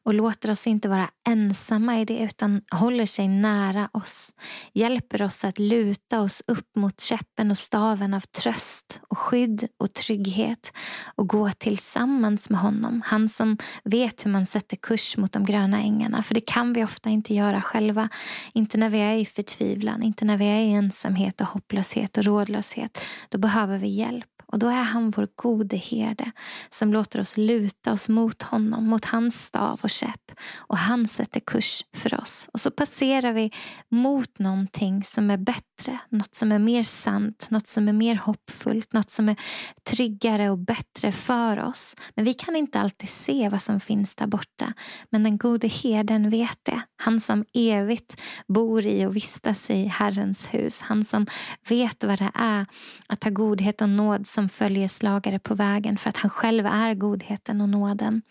och 0.07 0.13
låter 0.13 0.51
oss 0.51 0.67
inte 0.67 0.89
vara 0.89 1.09
ensamma 1.27 1.99
i 1.99 2.05
det 2.05 2.19
utan 2.19 2.61
håller 2.71 3.05
sig 3.05 3.27
nära 3.27 3.89
oss. 3.93 4.35
Hjälper 4.73 5.21
oss 5.21 5.45
att 5.45 5.59
luta 5.59 6.21
oss 6.21 6.43
upp 6.47 6.75
mot 6.75 7.01
käppen 7.01 7.51
och 7.51 7.57
staven 7.57 8.13
av 8.13 8.19
tröst 8.19 9.01
och 9.07 9.17
skydd 9.17 9.67
och 9.77 9.93
trygghet 9.93 10.73
och 11.15 11.29
gå 11.29 11.51
tillsammans 11.51 12.49
med 12.49 12.59
honom. 12.59 13.01
Han 13.05 13.29
som 13.29 13.57
vet 13.83 14.25
hur 14.25 14.31
man 14.31 14.45
sätter 14.45 14.77
kurs 14.77 15.17
mot 15.17 15.31
de 15.31 15.45
gröna 15.45 15.81
ängarna. 15.81 16.23
För 16.23 16.33
det 16.33 16.45
kan 16.45 16.73
vi 16.73 16.83
ofta 16.83 17.09
inte 17.09 17.33
göra 17.33 17.61
själva. 17.61 18.09
Inte 18.53 18.77
när 18.77 18.89
vi 18.89 18.99
är 18.99 19.15
i 19.15 19.25
förtvivlan, 19.25 20.03
inte 20.03 20.25
när 20.25 20.37
vi 20.37 20.45
är 20.45 20.59
i 20.59 20.71
ensamhet 20.71 21.41
och 21.41 21.47
hopplöshet 21.47 22.17
och 22.17 22.23
rådlöshet. 22.23 23.01
Då 23.29 23.37
behöver 23.37 23.77
vi 23.77 23.87
hjälp. 23.87 24.36
Och 24.51 24.59
då 24.59 24.67
är 24.67 24.83
han 24.83 25.11
vår 25.11 25.27
gode 25.35 25.77
herde 25.77 26.31
som 26.69 26.93
låter 26.93 27.19
oss 27.19 27.37
luta 27.37 27.91
oss 27.91 28.09
mot 28.09 28.41
honom, 28.41 28.87
mot 28.87 29.05
hans 29.05 29.45
stav 29.45 29.79
och 29.83 29.89
käpp. 29.89 30.31
Och 30.57 30.77
han 30.77 31.07
sätter 31.07 31.39
kurs 31.39 31.83
för 31.93 32.19
oss. 32.19 32.49
Och 32.53 32.59
så 32.59 32.71
passerar 32.71 33.33
vi 33.33 33.51
mot 33.89 34.39
någonting 34.39 35.03
som 35.03 35.31
är 35.31 35.37
bättre, 35.37 35.66
något 36.09 36.35
som 36.35 36.51
är 36.51 36.59
mer 36.59 36.83
sant, 36.83 37.47
något 37.49 37.67
som 37.67 37.87
är 37.87 37.93
mer 37.93 38.15
hoppfullt, 38.15 38.93
något 38.93 39.09
som 39.09 39.29
är 39.29 39.35
tryggare 39.83 40.49
och 40.49 40.57
bättre 40.57 41.11
för 41.11 41.63
oss. 41.63 41.95
Men 42.15 42.25
vi 42.25 42.33
kan 42.33 42.55
inte 42.55 42.79
alltid 42.79 43.09
se 43.09 43.49
vad 43.49 43.61
som 43.61 43.79
finns 43.79 44.15
där 44.15 44.27
borta. 44.27 44.73
Men 45.09 45.23
den 45.23 45.37
gode 45.37 45.67
herden 45.67 46.29
vet 46.29 46.59
det. 46.63 46.81
Han 46.97 47.19
som 47.19 47.45
evigt 47.53 48.21
bor 48.47 48.85
i 48.85 49.05
och 49.05 49.15
vistas 49.15 49.69
i 49.69 49.85
Herrens 49.85 50.53
hus. 50.53 50.81
Han 50.81 51.05
som 51.05 51.25
vet 51.69 52.03
vad 52.03 52.19
det 52.19 52.31
är 52.33 52.65
att 53.07 53.23
ha 53.23 53.31
godhet 53.31 53.81
och 53.81 53.89
nåd 53.89 54.27
som 54.27 54.49
följer 54.49 54.87
slagare 54.87 55.39
på 55.39 55.55
vägen 55.55 55.97
för 55.97 56.09
att 56.09 56.17
han 56.17 56.29
själv 56.29 56.65
är 56.65 56.93
godheten 56.93 57.61
och 57.61 57.69
nåden. 57.69 58.21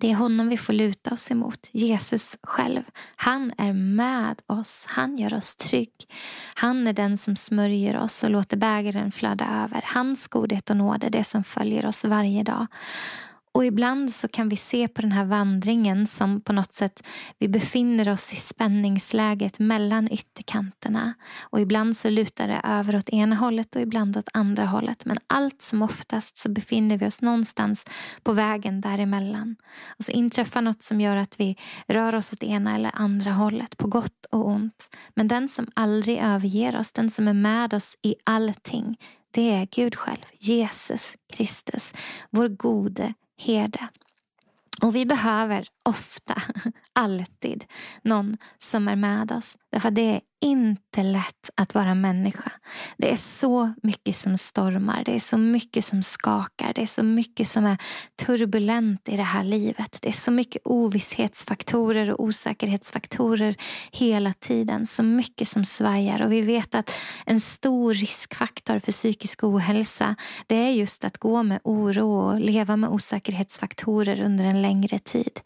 Det 0.00 0.10
är 0.10 0.14
honom 0.14 0.48
vi 0.48 0.56
får 0.56 0.72
luta 0.72 1.12
oss 1.12 1.30
emot, 1.30 1.70
Jesus 1.72 2.38
själv. 2.42 2.82
Han 3.16 3.52
är 3.58 3.72
med 3.72 4.42
oss, 4.46 4.86
han 4.88 5.18
gör 5.18 5.34
oss 5.34 5.56
trygg. 5.56 5.92
Han 6.54 6.86
är 6.86 6.92
den 6.92 7.16
som 7.16 7.36
smörjer 7.36 7.98
oss 7.98 8.22
och 8.22 8.30
låter 8.30 8.56
bägaren 8.56 9.12
flöda 9.12 9.64
över. 9.64 9.84
Hans 9.86 10.28
godhet 10.28 10.70
och 10.70 10.76
nåd 10.76 11.04
är 11.04 11.10
det 11.10 11.24
som 11.24 11.44
följer 11.44 11.86
oss 11.86 12.04
varje 12.04 12.42
dag. 12.42 12.66
Och 13.52 13.64
ibland 13.64 14.12
så 14.12 14.28
kan 14.28 14.48
vi 14.48 14.56
se 14.56 14.88
på 14.88 15.02
den 15.02 15.12
här 15.12 15.24
vandringen 15.24 16.06
som 16.06 16.40
på 16.40 16.52
något 16.52 16.72
sätt 16.72 17.06
vi 17.38 17.48
befinner 17.48 18.08
oss 18.08 18.32
i 18.32 18.36
spänningsläget 18.36 19.58
mellan 19.58 20.08
ytterkanterna. 20.12 21.14
Och 21.40 21.60
ibland 21.60 21.96
så 21.96 22.10
lutar 22.10 22.48
det 22.48 22.60
över 22.64 22.96
åt 22.96 23.08
ena 23.08 23.36
hållet 23.36 23.76
och 23.76 23.82
ibland 23.82 24.16
åt 24.16 24.28
andra 24.34 24.66
hållet. 24.66 25.04
Men 25.04 25.16
allt 25.26 25.62
som 25.62 25.82
oftast 25.82 26.38
så 26.38 26.50
befinner 26.50 26.98
vi 26.98 27.06
oss 27.06 27.22
någonstans 27.22 27.86
på 28.22 28.32
vägen 28.32 28.80
däremellan. 28.80 29.56
Och 29.98 30.04
så 30.04 30.12
inträffar 30.12 30.62
något 30.62 30.82
som 30.82 31.00
gör 31.00 31.16
att 31.16 31.40
vi 31.40 31.56
rör 31.86 32.14
oss 32.14 32.32
åt 32.32 32.42
ena 32.42 32.74
eller 32.74 32.90
andra 32.94 33.32
hållet, 33.32 33.76
på 33.76 33.88
gott 33.88 34.26
och 34.30 34.46
ont. 34.46 34.90
Men 35.14 35.28
den 35.28 35.48
som 35.48 35.66
aldrig 35.74 36.18
överger 36.18 36.78
oss, 36.78 36.92
den 36.92 37.10
som 37.10 37.28
är 37.28 37.34
med 37.34 37.74
oss 37.74 37.96
i 38.02 38.14
allting, 38.24 38.96
det 39.30 39.50
är 39.50 39.68
Gud 39.70 39.96
själv, 39.96 40.24
Jesus 40.38 41.16
Kristus, 41.32 41.94
vår 42.30 42.48
gode 42.48 43.14
herde. 43.40 43.88
Och 44.82 44.94
vi 44.94 45.06
behöver 45.06 45.68
ofta, 45.90 46.42
alltid, 46.92 47.64
någon 48.02 48.36
som 48.58 48.88
är 48.88 48.96
med 48.96 49.32
oss. 49.32 49.56
Därför 49.72 49.90
det 49.90 50.14
är 50.14 50.20
inte 50.40 51.02
lätt 51.02 51.50
att 51.54 51.74
vara 51.74 51.94
människa. 51.94 52.52
Det 52.96 53.12
är 53.12 53.16
så 53.16 53.72
mycket 53.82 54.16
som 54.16 54.36
stormar, 54.36 55.02
det 55.04 55.14
är 55.14 55.18
så 55.18 55.38
mycket 55.38 55.84
som 55.84 56.02
skakar, 56.02 56.72
det 56.74 56.82
är 56.82 56.86
så 56.86 57.02
mycket 57.02 57.48
som 57.48 57.66
är 57.66 57.78
turbulent 58.26 59.08
i 59.08 59.16
det 59.16 59.22
här 59.22 59.44
livet. 59.44 59.98
Det 60.02 60.08
är 60.08 60.12
så 60.12 60.30
mycket 60.30 60.62
ovisshetsfaktorer 60.64 62.10
och 62.10 62.24
osäkerhetsfaktorer 62.24 63.56
hela 63.92 64.32
tiden. 64.32 64.86
Så 64.86 65.02
mycket 65.02 65.48
som 65.48 65.64
svajar 65.64 66.22
och 66.22 66.32
vi 66.32 66.40
vet 66.40 66.74
att 66.74 66.92
en 67.26 67.40
stor 67.40 67.94
riskfaktor 67.94 68.78
för 68.78 68.92
psykisk 68.92 69.44
ohälsa 69.44 70.16
det 70.46 70.56
är 70.56 70.70
just 70.70 71.04
att 71.04 71.18
gå 71.18 71.42
med 71.42 71.60
oro 71.64 72.10
och 72.10 72.40
leva 72.40 72.76
med 72.76 72.90
osäkerhetsfaktorer 72.90 74.20
under 74.20 74.44
en 74.44 74.62
längre 74.62 74.98
tid. 74.98 75.40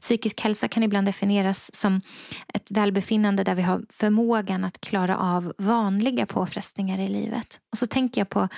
Psykisk 0.00 0.40
hälsa 0.40 0.68
kan 0.68 0.82
ibland 0.82 1.06
definieras 1.06 1.74
som 1.74 2.00
ett 2.54 2.70
välbefinnande 2.70 3.44
där 3.44 3.54
vi 3.54 3.62
har 3.62 3.82
förmågan 3.92 4.64
att 4.64 4.80
klara 4.80 5.18
av 5.18 5.52
vanliga 5.58 6.26
påfrestningar 6.26 6.98
i 6.98 7.08
livet. 7.08 7.60
Och 7.72 7.78
så 7.78 7.86
tänker 7.86 8.20
jag 8.20 8.28
på, 8.28 8.48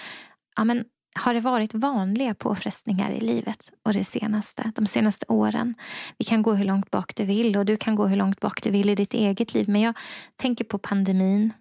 ja 0.56 0.64
men 0.64 0.84
har 1.14 1.34
det 1.34 1.40
varit 1.40 1.75
vanliga 1.75 2.34
påfrestningar 2.34 3.10
i 3.10 3.20
livet 3.20 3.72
och 3.84 3.92
det 3.92 4.04
senaste, 4.04 4.72
de 4.75 4.87
senaste 4.87 5.26
åren? 5.28 5.75
Vi 6.18 6.25
kan 6.25 6.42
gå 6.42 6.54
hur 6.54 6.64
långt 6.64 6.90
bak 6.90 7.14
du 7.16 7.25
vill 7.25 7.56
och 7.56 7.64
du 7.64 7.76
kan 7.76 7.94
gå 7.94 8.06
hur 8.06 8.16
långt 8.16 8.40
bak 8.40 8.62
du 8.62 8.70
vill 8.70 8.90
i 8.90 8.94
ditt 8.94 9.14
eget 9.14 9.54
liv. 9.54 9.68
Men 9.68 9.80
jag 9.80 9.94
tänker 10.37 10.64
på 10.64 10.78
pandemin. 10.78 11.52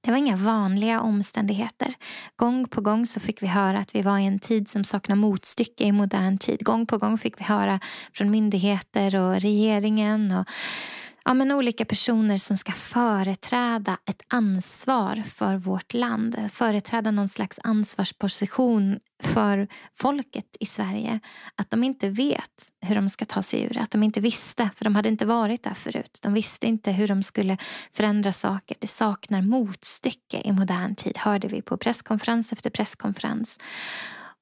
Det 0.00 0.10
var 0.10 0.18
inga 0.18 0.36
vanliga 0.36 1.00
omständigheter. 1.00 1.94
Gång 2.36 2.68
på 2.68 2.80
gång 2.80 3.06
så 3.06 3.20
fick 3.20 3.42
vi 3.42 3.46
höra 3.46 3.78
att 3.78 3.94
vi 3.94 4.02
var 4.02 4.18
i 4.18 4.26
en 4.26 4.38
tid 4.38 4.68
som 4.68 4.84
saknar 4.84 5.16
motstycke 5.16 5.84
i 5.84 5.92
modern 5.92 6.38
tid. 6.38 6.64
Gång 6.64 6.86
på 6.86 6.98
gång 6.98 7.18
fick 7.18 7.40
vi 7.40 7.44
höra 7.44 7.80
från 8.12 8.30
myndigheter 8.30 9.16
och 9.16 9.40
regeringen 9.40 10.32
och 10.32 10.48
ja, 11.28 11.34
men 11.34 11.52
olika 11.52 11.84
personer 11.84 12.38
som 12.38 12.56
ska 12.56 12.72
företräda 12.72 13.98
ett 14.06 14.22
ansvar 14.28 15.22
för 15.34 15.56
vårt 15.56 15.94
land. 15.94 16.50
Företräda 16.52 17.10
någon 17.10 17.28
slags 17.28 17.60
ansvarsposition 17.64 19.00
för 19.22 19.68
folket 19.94 20.56
i 20.60 20.66
Sverige. 20.66 21.20
Att 21.54 21.70
de 21.70 21.84
inte 21.84 22.08
vet 22.08 22.72
hur 22.80 22.94
de 22.94 23.08
ska 23.08 23.24
ta 23.24 23.42
sig 23.42 23.62
ur 23.62 23.70
det. 23.74 23.80
Att 23.80 23.90
de 23.90 24.02
inte 24.02 24.20
visste, 24.20 24.70
för 24.76 24.84
de 24.84 24.94
hade 24.94 25.08
inte 25.08 25.26
varit 25.26 25.62
där 25.62 25.74
förut. 25.74 26.18
De 26.22 26.34
visste 26.34 26.66
inte 26.66 26.92
hur 26.92 27.08
de 27.08 27.22
skulle 27.22 27.56
förändra 27.92 28.32
saker. 28.32 28.76
Det 28.80 28.86
saknar 28.86 29.42
motstycke 29.42 30.40
i 30.44 30.52
modern 30.52 30.94
tid, 30.94 31.18
hörde 31.18 31.48
vi 31.48 31.62
på 31.62 31.76
presskonferens 31.76 32.52
efter 32.52 32.70
presskonferens. 32.70 33.58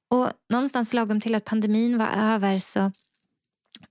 Och 0.09 0.31
någonstans 0.49 0.93
lagom 0.93 1.21
till 1.21 1.35
att 1.35 1.45
pandemin 1.45 1.97
var 1.97 2.07
över 2.07 2.57
så 2.57 2.91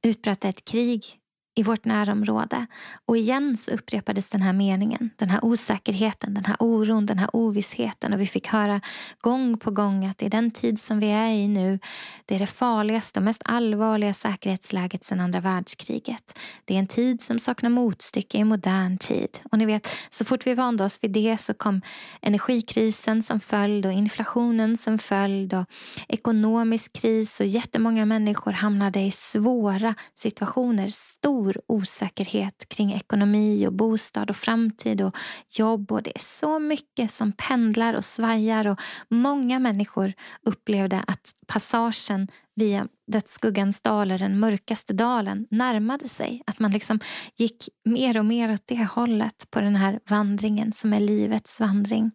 utbröt 0.03 0.45
ett 0.45 0.65
krig 0.65 1.21
i 1.59 1.63
vårt 1.63 1.85
närområde. 1.85 2.67
Och 3.07 3.17
igen 3.17 3.57
så 3.57 3.71
upprepades 3.71 4.29
den 4.29 4.43
här 4.43 4.53
meningen, 4.53 5.11
den 5.17 5.31
här 5.31 5.45
osäkerheten, 5.45 6.35
den 6.35 6.45
här 6.45 6.57
oron, 6.61 7.07
den 7.07 7.19
här 7.19 7.31
ovissheten. 7.33 8.13
Och 8.13 8.21
vi 8.21 8.27
fick 8.27 8.47
höra 8.47 8.81
gång 9.21 9.59
på 9.59 9.71
gång 9.71 10.07
att 10.07 10.23
i 10.23 10.29
den 10.29 10.51
tid 10.51 10.81
som 10.81 11.01
vi 11.01 11.07
är 11.07 11.29
i 11.29 11.49
nu, 11.49 11.79
det 12.27 12.35
är 12.35 12.39
det 12.39 12.47
farligaste 12.47 13.19
och 13.21 13.25
mest 13.25 13.43
allvarliga 13.45 14.13
säkerhetsläget 14.13 15.05
sedan 15.05 15.21
andra 15.21 15.41
världskriget. 15.41 16.39
Det 16.65 16.75
är 16.75 16.79
en 16.79 16.87
tid 16.87 17.23
som 17.23 17.39
saknar 17.39 17.71
motstycke 17.71 18.39
i 18.39 18.45
modern 18.45 18.99
tid. 18.99 19.39
Och 19.53 19.59
ni 19.59 19.67
vet, 19.67 19.89
så 20.11 20.25
fort 20.25 20.47
vi 20.47 20.55
vande 20.55 20.85
oss 20.85 20.99
vid 21.03 21.11
det 21.11 21.41
så 21.41 21.55
kom 21.55 21.83
energikrisen 22.23 23.23
som 23.23 23.41
följd 23.41 23.87
och 23.87 23.93
inflationen 23.93 24.77
som 24.77 24.99
följd 24.99 25.55
och 25.55 25.65
ekonomisk 26.09 26.93
kris 26.93 27.41
och 27.41 27.47
jättemånga 27.47 28.07
människor 28.07 28.53
hamnade 28.53 29.01
i 29.01 29.11
svåra 29.11 29.95
situationer, 30.15 30.89
stor 30.89 31.46
stor 31.47 31.63
osäkerhet 31.67 32.69
kring 32.69 32.93
ekonomi 32.93 33.67
och 33.67 33.73
bostad 33.73 34.31
och 34.31 34.37
framtid 34.37 35.03
och 35.03 35.17
jobb. 35.49 35.93
Och 35.93 36.03
Det 36.03 36.11
är 36.15 36.21
så 36.21 36.59
mycket 36.59 37.11
som 37.11 37.33
pendlar 37.33 37.95
och 37.95 38.05
svajar 38.05 38.67
och 38.67 38.81
många 39.09 39.59
människor 39.59 40.13
upplevde 40.43 41.05
att 41.07 41.33
passagen 41.47 42.29
via 42.55 42.89
dödsskuggans 43.13 43.83
dal, 43.83 44.09
den 44.09 44.41
mörkaste 44.41 44.93
dalen, 44.93 45.47
närmade 45.51 46.09
sig. 46.09 46.43
Att 46.47 46.59
man 46.59 46.71
liksom 46.71 47.01
gick 47.37 47.69
mer 47.85 48.19
och 48.19 48.25
mer 48.25 48.53
åt 48.53 48.67
det 48.67 48.85
hållet 48.85 49.47
på 49.51 49.61
den 49.61 49.77
här 49.77 50.01
vandringen 50.09 50.73
som 50.73 50.93
är 50.93 51.01
livets 51.01 51.61
vandring. 51.61 52.11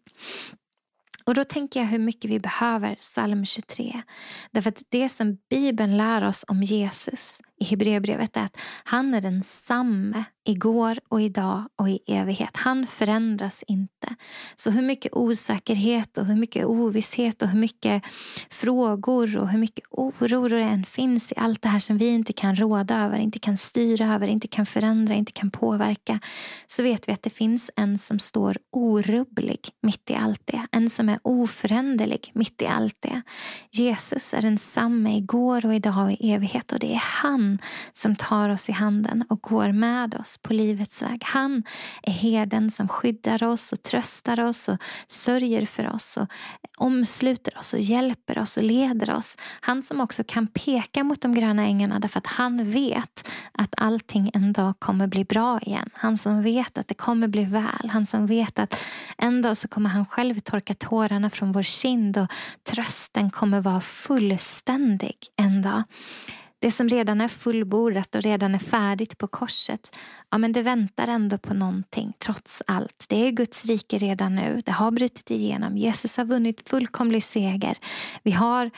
Och 1.26 1.34
då 1.34 1.44
tänker 1.44 1.80
jag 1.80 1.88
hur 1.88 2.00
mycket 2.00 2.32
vi 2.32 2.40
behöver 2.40 2.96
psalm 2.96 3.46
23. 3.46 4.02
Därför 4.52 4.70
att 4.70 4.84
det 4.90 5.10
som 5.10 5.38
Bibeln 5.50 5.98
lär 5.98 6.28
oss 6.28 6.46
om 6.48 6.64
Jesus 6.64 7.42
i 7.60 7.66
Hebreerbrevet 7.66 8.38
är 8.38 8.44
att 8.44 8.58
han 8.84 9.14
är 9.14 9.22
densamme 9.22 10.24
igår 10.44 11.00
och 11.10 11.22
idag 11.22 11.64
och 11.76 11.90
i 11.90 12.00
evighet. 12.08 12.58
Han 12.58 12.88
förändras 12.88 13.64
inte. 13.68 14.16
Så 14.56 14.72
hur 14.72 14.82
mycket 14.82 15.14
osäkerhet 15.14 16.18
och 16.18 16.26
hur 16.26 16.36
mycket 16.36 16.66
ovisshet 16.66 17.42
och 17.42 17.48
hur 17.48 17.60
mycket 17.60 18.06
frågor 18.50 19.38
och 19.38 19.50
hur 19.50 19.60
mycket 19.60 19.86
oro 19.92 20.48
det 20.48 20.62
än 20.62 20.86
finns 20.86 21.32
i 21.32 21.36
allt 21.38 21.62
det 21.62 21.70
här 21.70 21.80
som 21.80 21.98
vi 21.98 22.08
inte 22.08 22.34
kan 22.34 22.56
råda 22.56 23.06
över, 23.06 23.20
inte 23.20 23.40
kan 23.40 23.58
styra 23.58 24.14
över, 24.14 24.28
inte 24.28 24.48
kan 24.48 24.66
förändra, 24.66 25.14
inte 25.14 25.32
kan 25.32 25.52
påverka. 25.52 26.20
Så 26.68 26.84
vet 26.84 27.08
vi 27.08 27.14
att 27.14 27.24
det 27.24 27.30
finns 27.30 27.72
en 27.76 27.98
som 27.98 28.20
står 28.20 28.58
orubblig 28.72 29.60
mitt 29.82 30.10
i 30.10 30.16
allt 30.16 30.42
det. 30.46 30.68
En 30.72 30.90
som 30.90 31.10
är 31.10 31.20
oföränderlig 31.24 32.32
mitt 32.34 32.62
i 32.62 32.66
allt 32.66 32.98
det. 33.00 33.22
Jesus 33.72 34.34
är 34.34 34.42
densamme 34.42 35.18
igår 35.18 35.66
och 35.66 35.74
idag 35.74 36.06
och 36.06 36.12
i 36.12 36.32
evighet 36.32 36.72
och 36.72 36.80
det 36.80 36.94
är 36.94 37.04
han 37.04 37.60
som 37.94 38.16
tar 38.16 38.50
oss 38.50 38.70
i 38.70 38.72
handen 38.72 39.26
och 39.30 39.42
går 39.42 39.72
med 39.72 40.16
oss 40.16 40.31
oss 40.32 40.38
på 40.38 40.54
livets 40.54 41.04
väg. 41.04 41.24
Han 41.24 41.64
är 42.04 42.12
herden 42.12 42.72
som 42.72 42.88
skyddar 42.88 43.44
oss 43.44 43.72
och 43.72 43.84
tröstar 43.84 44.40
oss 44.40 44.70
och 44.70 44.78
sörjer 45.08 45.66
för 45.66 45.90
oss 45.90 46.18
och 46.18 46.28
omsluter 46.78 47.58
oss 47.58 47.74
och 47.74 47.80
hjälper 47.80 48.40
oss 48.40 48.58
och 48.58 48.64
leder 48.64 49.12
oss. 49.12 49.38
Han 49.62 49.84
som 49.84 50.02
också 50.02 50.24
kan 50.24 50.48
peka 50.48 51.04
mot 51.04 51.22
de 51.22 51.34
gröna 51.34 51.66
ängarna 51.66 52.00
därför 52.00 52.20
att 52.20 52.28
han 52.28 52.72
vet 52.72 53.30
att 53.52 53.74
allting 53.78 54.32
en 54.34 54.54
dag 54.54 54.74
kommer 54.80 55.08
bli 55.08 55.26
bra 55.26 55.60
igen. 55.60 55.90
Han 55.94 56.18
som 56.18 56.42
vet 56.42 56.78
att 56.78 56.88
det 56.88 56.98
kommer 56.98 57.28
bli 57.28 57.46
väl. 57.46 57.90
Han 57.90 58.06
som 58.06 58.28
vet 58.28 58.60
att 58.60 58.76
en 59.18 59.42
dag 59.42 59.58
så 59.58 59.68
kommer 59.68 59.90
han 59.90 60.06
själv 60.06 60.40
torka 60.40 60.74
tårarna 60.74 61.30
från 61.30 61.52
vår 61.52 61.64
kind 61.64 62.18
och 62.18 62.28
trösten 62.70 63.32
kommer 63.32 63.62
vara 63.62 63.82
fullständig 63.82 65.18
en 65.38 65.62
dag. 65.62 65.84
Det 66.62 66.72
som 66.72 66.90
redan 66.90 67.22
är 67.22 67.28
fullbordat 67.28 68.16
och 68.16 68.22
redan 68.22 68.56
är 68.56 68.60
färdigt 68.60 69.18
på 69.18 69.28
korset, 69.28 69.98
ja 70.30 70.38
men 70.38 70.52
det 70.52 70.62
väntar 70.62 71.08
ändå 71.08 71.38
på 71.38 71.54
någonting 71.54 72.14
trots 72.20 72.64
allt. 72.68 73.06
Det 73.10 73.28
är 73.28 73.32
Guds 73.32 73.66
rike 73.66 73.98
redan 73.98 74.36
nu. 74.36 74.62
Det 74.66 74.72
har 74.72 74.92
brutit 74.92 75.32
igenom. 75.32 75.78
Jesus 75.78 76.18
har 76.18 76.26
vunnit 76.26 76.70
fullkomlig 76.70 77.24
seger. 77.24 77.78
Vi 78.24 78.32
har, 78.32 78.72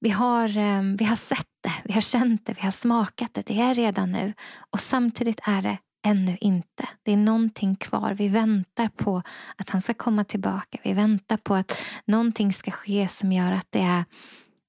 vi 0.00 0.10
har, 0.10 0.58
ehm, 0.58 0.96
vi 0.96 1.04
har 1.04 1.16
sett 1.16 1.48
det, 1.62 1.72
vi 1.84 1.92
har 1.92 2.00
känt 2.00 2.46
det, 2.46 2.52
vi 2.52 2.62
har 2.62 2.70
smakat 2.70 3.34
det. 3.34 3.46
Det 3.46 3.60
är 3.60 3.74
redan 3.74 4.12
nu. 4.12 4.32
Och 4.70 4.80
samtidigt 4.80 5.40
är 5.42 5.62
det 5.62 5.78
ännu 6.06 6.36
inte. 6.40 6.88
Det 7.02 7.12
är 7.12 7.16
någonting 7.16 7.76
kvar. 7.76 8.14
Vi 8.14 8.28
väntar 8.28 8.88
på 8.88 9.22
att 9.56 9.70
han 9.70 9.82
ska 9.82 9.94
komma 9.94 10.24
tillbaka. 10.24 10.78
Vi 10.84 10.92
väntar 10.92 11.36
på 11.36 11.54
att 11.54 11.82
någonting 12.04 12.52
ska 12.52 12.70
ske 12.70 13.08
som 13.08 13.32
gör 13.32 13.52
att 13.52 13.66
det 13.70 13.80
är 13.80 14.04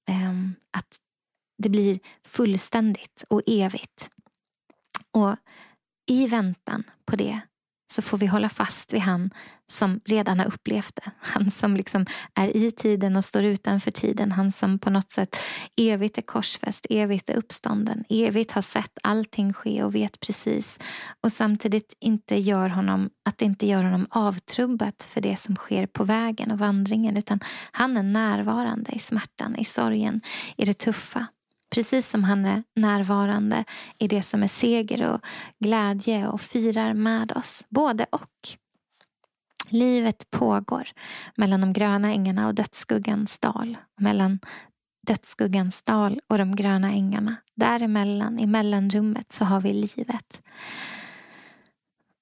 ehm, 0.08 0.54
att 0.72 1.07
det 1.58 1.68
blir 1.68 1.98
fullständigt 2.24 3.24
och 3.28 3.42
evigt. 3.46 4.10
Och 5.12 5.36
i 6.06 6.26
väntan 6.26 6.84
på 7.06 7.16
det 7.16 7.40
så 7.92 8.02
får 8.02 8.18
vi 8.18 8.26
hålla 8.26 8.48
fast 8.48 8.92
vid 8.92 9.00
han 9.00 9.30
som 9.70 10.00
redan 10.04 10.38
har 10.38 10.46
upplevt 10.46 10.96
det. 10.96 11.10
Han 11.18 11.50
som 11.50 11.76
liksom 11.76 12.06
är 12.34 12.56
i 12.56 12.70
tiden 12.70 13.16
och 13.16 13.24
står 13.24 13.44
utanför 13.44 13.90
tiden. 13.90 14.32
Han 14.32 14.52
som 14.52 14.78
på 14.78 14.90
något 14.90 15.10
sätt 15.10 15.36
evigt 15.76 16.18
är 16.18 16.22
korsfäst, 16.22 16.86
evigt 16.90 17.28
är 17.28 17.34
uppstånden, 17.36 18.04
evigt 18.08 18.52
har 18.52 18.62
sett 18.62 18.98
allting 19.02 19.52
ske 19.52 19.82
och 19.82 19.94
vet 19.94 20.20
precis. 20.20 20.80
Och 21.22 21.32
samtidigt 21.32 21.94
inte 22.00 22.36
gör 22.36 22.68
honom, 22.68 23.10
att 23.24 23.38
det 23.38 23.44
inte 23.44 23.66
gör 23.66 23.82
honom 23.82 24.06
avtrubbat 24.10 25.02
för 25.02 25.20
det 25.20 25.36
som 25.36 25.56
sker 25.56 25.86
på 25.86 26.04
vägen 26.04 26.50
och 26.50 26.58
vandringen. 26.58 27.16
Utan 27.16 27.40
han 27.72 27.96
är 27.96 28.02
närvarande 28.02 28.92
i 28.92 28.98
smärtan, 28.98 29.56
i 29.56 29.64
sorgen, 29.64 30.20
i 30.56 30.64
det 30.64 30.78
tuffa. 30.78 31.26
Precis 31.70 32.10
som 32.10 32.24
han 32.24 32.46
är 32.46 32.62
närvarande 32.76 33.64
i 33.98 34.08
det 34.08 34.22
som 34.22 34.42
är 34.42 34.48
seger 34.48 35.12
och 35.12 35.20
glädje 35.58 36.28
och 36.28 36.40
firar 36.40 36.94
med 36.94 37.32
oss. 37.32 37.66
Både 37.68 38.06
och. 38.10 38.48
Livet 39.70 40.30
pågår 40.30 40.88
mellan 41.36 41.60
de 41.60 41.72
gröna 41.72 42.12
ängarna 42.12 42.46
och 42.46 42.54
dödsskuggans 42.54 43.38
dal. 43.38 43.76
Mellan 44.00 44.38
dödsskuggans 45.06 45.82
dal 45.82 46.20
och 46.26 46.38
de 46.38 46.56
gröna 46.56 46.92
ängarna. 46.92 47.36
Däremellan, 47.54 48.38
i 48.38 48.46
mellanrummet, 48.46 49.32
så 49.32 49.44
har 49.44 49.60
vi 49.60 49.72
livet. 49.72 50.42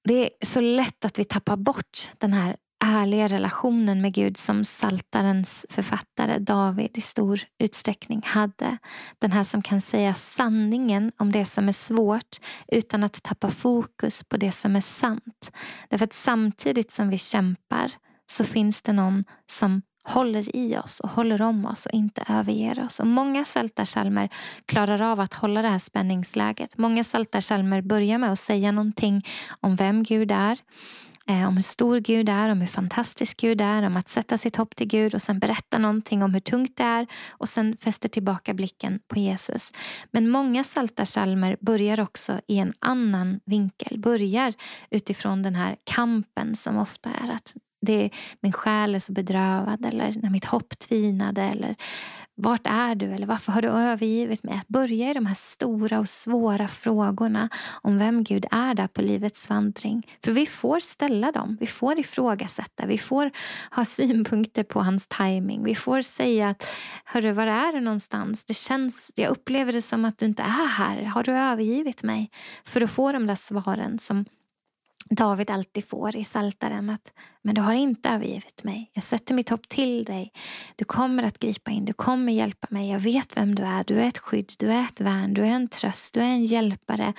Det 0.05 0.25
är 0.25 0.47
så 0.47 0.61
lätt 0.61 1.05
att 1.05 1.19
vi 1.19 1.25
tappar 1.25 1.57
bort 1.57 2.11
den 2.19 2.33
här 2.33 2.57
ärliga 2.85 3.29
relationen 3.29 4.01
med 4.01 4.15
Gud 4.15 4.37
som 4.37 4.65
Saltarens 4.65 5.67
författare 5.71 6.39
David 6.39 6.99
i 6.99 7.01
stor 7.01 7.41
utsträckning 7.59 8.23
hade. 8.25 8.79
Den 9.19 9.33
här 9.33 9.45
som 9.45 9.63
kan 9.63 9.81
säga 9.81 10.15
sanningen 10.15 11.13
om 11.19 11.33
det 11.33 11.45
som 11.45 11.69
är 11.69 11.73
svårt 11.73 12.37
utan 12.69 13.05
att 13.05 13.23
tappa 13.23 13.51
fokus 13.51 14.25
på 14.25 14.37
det 14.37 14.53
som 14.53 14.77
är 14.77 14.81
sant. 14.81 15.51
Därför 15.89 16.05
att 16.05 16.13
samtidigt 16.13 16.91
som 16.91 17.11
vi 17.11 17.19
kämpar 17.19 17.93
så 18.31 18.45
finns 18.45 18.83
det 18.83 18.93
någon 18.93 19.25
som 19.47 19.83
håller 20.05 20.57
i 20.57 20.79
oss 20.79 21.01
och 21.01 21.11
håller 21.11 21.43
om 21.43 21.67
oss 21.67 21.87
och 21.87 21.93
inte 21.93 22.25
överger 22.29 22.85
oss. 22.85 23.01
Och 23.01 23.07
många 23.07 23.45
saltarsalmer 23.45 24.29
klarar 24.67 25.03
av 25.03 25.21
att 25.21 25.35
hålla 25.35 25.63
det 25.63 25.69
här 25.69 25.79
spänningsläget. 25.79 26.79
Många 26.79 27.05
saltarsalmer 27.05 27.83
börjar 27.83 28.19
med 28.19 28.33
att 28.33 28.39
säga 28.39 28.73
någonting 28.73 29.27
om 29.61 29.77
vem 29.77 30.03
Gud 30.03 30.31
är 30.31 30.59
Eh, 31.29 31.49
om 31.49 31.57
hur 31.57 31.63
stor 31.63 31.99
Gud 31.99 32.29
är, 32.29 32.49
om 32.49 32.61
hur 32.61 32.67
fantastisk 32.67 33.37
Gud 33.37 33.61
är, 33.61 33.83
om 33.83 33.97
att 33.97 34.09
sätta 34.09 34.39
sitt 34.39 34.57
hopp 34.57 34.77
till 34.77 34.87
Gud 34.87 35.15
och 35.15 35.23
sen 35.23 35.39
berätta 35.39 35.79
någonting 35.79 36.23
om 36.23 36.35
hur 36.35 36.41
tungt 36.41 36.77
det 36.77 36.83
är 36.83 37.07
och 37.31 37.49
sen 37.49 37.77
fäster 37.77 38.09
tillbaka 38.09 38.55
blicken 38.55 39.01
på 39.09 39.19
Jesus. 39.19 39.73
Men 40.11 40.31
många 40.31 40.65
saltarsalmer 40.65 41.57
börjar 41.61 42.01
också 42.01 42.41
i 42.47 42.59
en 42.59 42.73
annan 42.79 43.41
vinkel, 43.45 43.99
börjar 43.99 44.55
utifrån 44.91 45.43
den 45.43 45.55
här 45.55 45.77
kampen 45.85 46.57
som 46.57 46.77
ofta 46.77 47.11
är 47.11 47.35
att 47.35 47.55
det, 47.87 48.11
min 48.41 48.53
själ 48.53 48.95
är 48.95 48.99
så 48.99 49.13
bedrövad 49.13 49.87
eller 49.87 50.15
när 50.23 50.31
mitt 50.31 50.45
hopp 50.45 50.79
tvinade 50.79 51.43
eller 51.43 51.77
vart 52.39 52.67
är 52.67 52.95
du? 52.95 53.07
Eller 53.07 53.27
varför 53.27 53.53
har 53.53 53.63
du 53.63 53.69
övergivit 53.69 54.43
mig? 54.43 54.55
Att 54.55 54.69
börja 54.69 55.11
i 55.11 55.15
de 55.15 55.27
här 55.27 55.35
stora 55.35 55.99
och 55.99 56.09
svåra 56.09 56.69
frågorna 56.69 57.49
om 57.83 57.99
vem 57.99 58.25
Gud 58.25 58.47
är 58.51 58.75
där 58.75 58.87
på 58.87 59.03
livets 59.03 59.51
vandring. 59.51 60.07
För 60.25 60.33
vi 60.33 60.47
får 60.47 60.81
ställa 60.81 61.33
dem. 61.33 61.57
Vi 61.61 61.67
får 61.67 61.99
ifrågasätta. 61.99 62.87
Vi 62.87 62.99
får 62.99 63.31
ha 63.71 63.85
synpunkter 63.85 64.65
på 64.65 64.81
hans 64.81 65.07
timing. 65.07 65.65
Vi 65.65 65.75
får 65.75 66.03
säga 66.03 66.49
att 66.49 66.67
Hörru, 67.05 67.33
var 67.33 67.47
är 67.47 67.73
du 67.73 67.81
någonstans? 67.81 68.45
Det 68.45 68.55
känns, 68.55 69.13
jag 69.17 69.31
upplever 69.31 69.73
det 69.73 69.83
som 69.83 70.05
att 70.05 70.19
du 70.19 70.27
inte 70.27 70.43
är 70.43 70.69
här. 70.69 71.03
Har 71.03 71.23
du 71.23 71.33
övergivit 71.33 72.03
mig? 72.03 72.31
För 72.65 72.81
att 72.81 72.91
få 72.91 73.13
de 73.13 73.27
där 73.27 73.35
svaren 73.35 73.99
som 73.99 74.25
David 75.11 75.51
alltid 75.51 75.89
får 75.89 76.17
i 76.17 76.25
Saltaren 76.25 76.91
att 76.91 77.13
men 77.43 77.55
du 77.55 77.61
har 77.61 77.75
inte 77.75 78.09
övergivit 78.09 78.65
mig. 78.65 78.91
Jag 78.93 79.05
sätter 79.05 79.35
mitt 79.35 79.49
hopp 79.49 79.69
till 79.69 80.05
dig. 80.05 80.33
Du 80.77 80.85
kommer 80.85 81.23
att 81.23 81.39
gripa 81.39 81.71
in, 81.71 81.85
du 81.85 81.93
kommer 81.93 82.33
hjälpa 82.33 82.67
mig. 82.71 82.91
Jag 82.91 82.99
vet 82.99 83.37
vem 83.37 83.55
du 83.55 83.63
är. 83.63 83.85
Du 83.85 84.01
är 84.01 84.09
ett 84.09 84.19
skydd, 84.19 84.53
du 84.59 84.67
är 84.73 84.85
ett 84.85 85.01
värn, 85.01 85.35
du 85.35 85.43
är 85.43 85.47
en 85.47 85.69
tröst, 85.69 86.15
du 86.15 86.21
är 86.21 86.25
en 86.25 86.45
hjälpare 86.45 87.13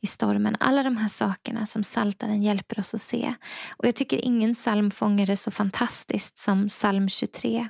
i 0.00 0.06
stormen. 0.06 0.56
Alla 0.60 0.82
de 0.82 0.96
här 0.96 1.08
sakerna 1.08 1.66
som 1.66 1.82
Saltaren 1.82 2.42
hjälper 2.42 2.78
oss 2.78 2.94
att 2.94 3.00
se. 3.00 3.34
Och 3.76 3.86
jag 3.86 3.94
tycker 3.94 4.24
ingen 4.24 4.54
psalm 4.54 4.90
fångar 4.90 5.26
det 5.26 5.36
så 5.36 5.50
fantastiskt 5.50 6.38
som 6.38 6.68
psalm 6.68 7.08
23. 7.08 7.68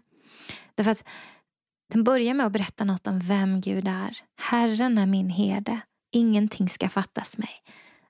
Därför 0.75 0.91
att 0.91 1.05
den 1.93 2.05
börjar 2.05 2.35
med 2.35 2.47
att 2.47 2.53
berätta 2.53 2.85
något 2.85 3.07
om 3.07 3.21
vem 3.21 3.61
Gud 3.61 3.89
är. 3.89 4.17
Herren 4.37 4.99
är 4.99 5.07
min 5.07 5.31
herde. 5.31 5.81
Ingenting 6.13 6.69
ska 6.69 6.89
fattas 6.89 7.39
mig. 7.39 7.51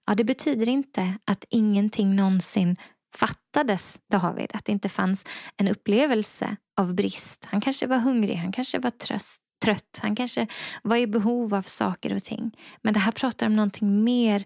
Ja, 0.07 0.15
det 0.15 0.25
betyder 0.25 0.69
inte 0.69 1.19
att 1.25 1.45
ingenting 1.51 2.17
någonsin 2.17 2.77
fattades 3.17 3.99
David. 4.11 4.51
Att 4.55 4.65
det 4.65 4.73
inte 4.73 4.89
fanns 4.89 5.27
en 5.57 5.69
upplevelse 5.69 6.57
av 6.81 6.95
brist. 6.95 7.45
Han 7.45 7.61
kanske 7.61 7.87
var 7.87 7.99
hungrig, 7.99 8.35
han 8.37 8.53
kanske 8.53 8.79
var 8.79 8.91
tröst, 8.91 9.43
trött, 9.65 10.01
han 10.03 10.17
kanske 10.17 10.47
var 10.83 10.97
i 10.97 11.07
behov 11.07 11.55
av 11.55 11.63
saker 11.63 12.15
och 12.15 12.25
ting. 12.25 12.57
Men 12.83 12.95
det 12.95 13.01
här 13.01 13.13
pratar 13.13 13.47
om 13.47 13.57
någonting 13.57 14.05
mer 14.05 14.45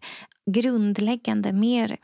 grundläggande, 0.51 1.53
mer 1.53 1.97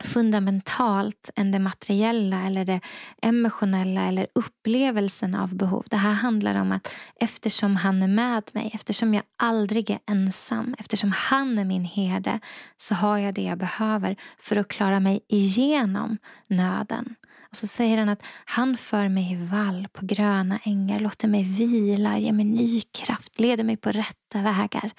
fundamentalt 0.00 1.30
än 1.36 1.50
det 1.50 1.58
materiella 1.58 2.46
eller 2.46 2.64
det 2.64 2.80
emotionella 3.22 4.02
eller 4.02 4.26
upplevelsen 4.34 5.34
av 5.34 5.54
behov. 5.54 5.84
Det 5.90 5.96
här 5.96 6.12
handlar 6.12 6.54
om 6.54 6.72
att 6.72 6.94
eftersom 7.20 7.76
han 7.76 8.02
är 8.02 8.08
med 8.08 8.50
mig, 8.52 8.70
eftersom 8.74 9.14
jag 9.14 9.22
aldrig 9.38 9.90
är 9.90 9.98
ensam, 10.06 10.74
eftersom 10.78 11.12
han 11.16 11.58
är 11.58 11.64
min 11.64 11.84
herde 11.84 12.40
så 12.76 12.94
har 12.94 13.18
jag 13.18 13.34
det 13.34 13.42
jag 13.42 13.58
behöver 13.58 14.16
för 14.38 14.56
att 14.56 14.68
klara 14.68 15.00
mig 15.00 15.20
igenom 15.28 16.18
nöden. 16.46 17.14
Och 17.50 17.56
så 17.56 17.66
säger 17.66 17.98
han 17.98 18.08
att 18.08 18.26
han 18.44 18.76
för 18.76 19.08
mig 19.08 19.32
i 19.32 19.36
vall 19.36 19.88
på 19.92 20.06
gröna 20.06 20.58
ängar, 20.64 21.00
låter 21.00 21.28
mig 21.28 21.42
vila, 21.42 22.18
ger 22.18 22.32
mig 22.32 22.44
ny 22.44 22.80
kraft, 22.80 23.40
leder 23.40 23.64
mig 23.64 23.76
på 23.76 23.90
rätta 23.90 24.42
vägar. 24.42 24.92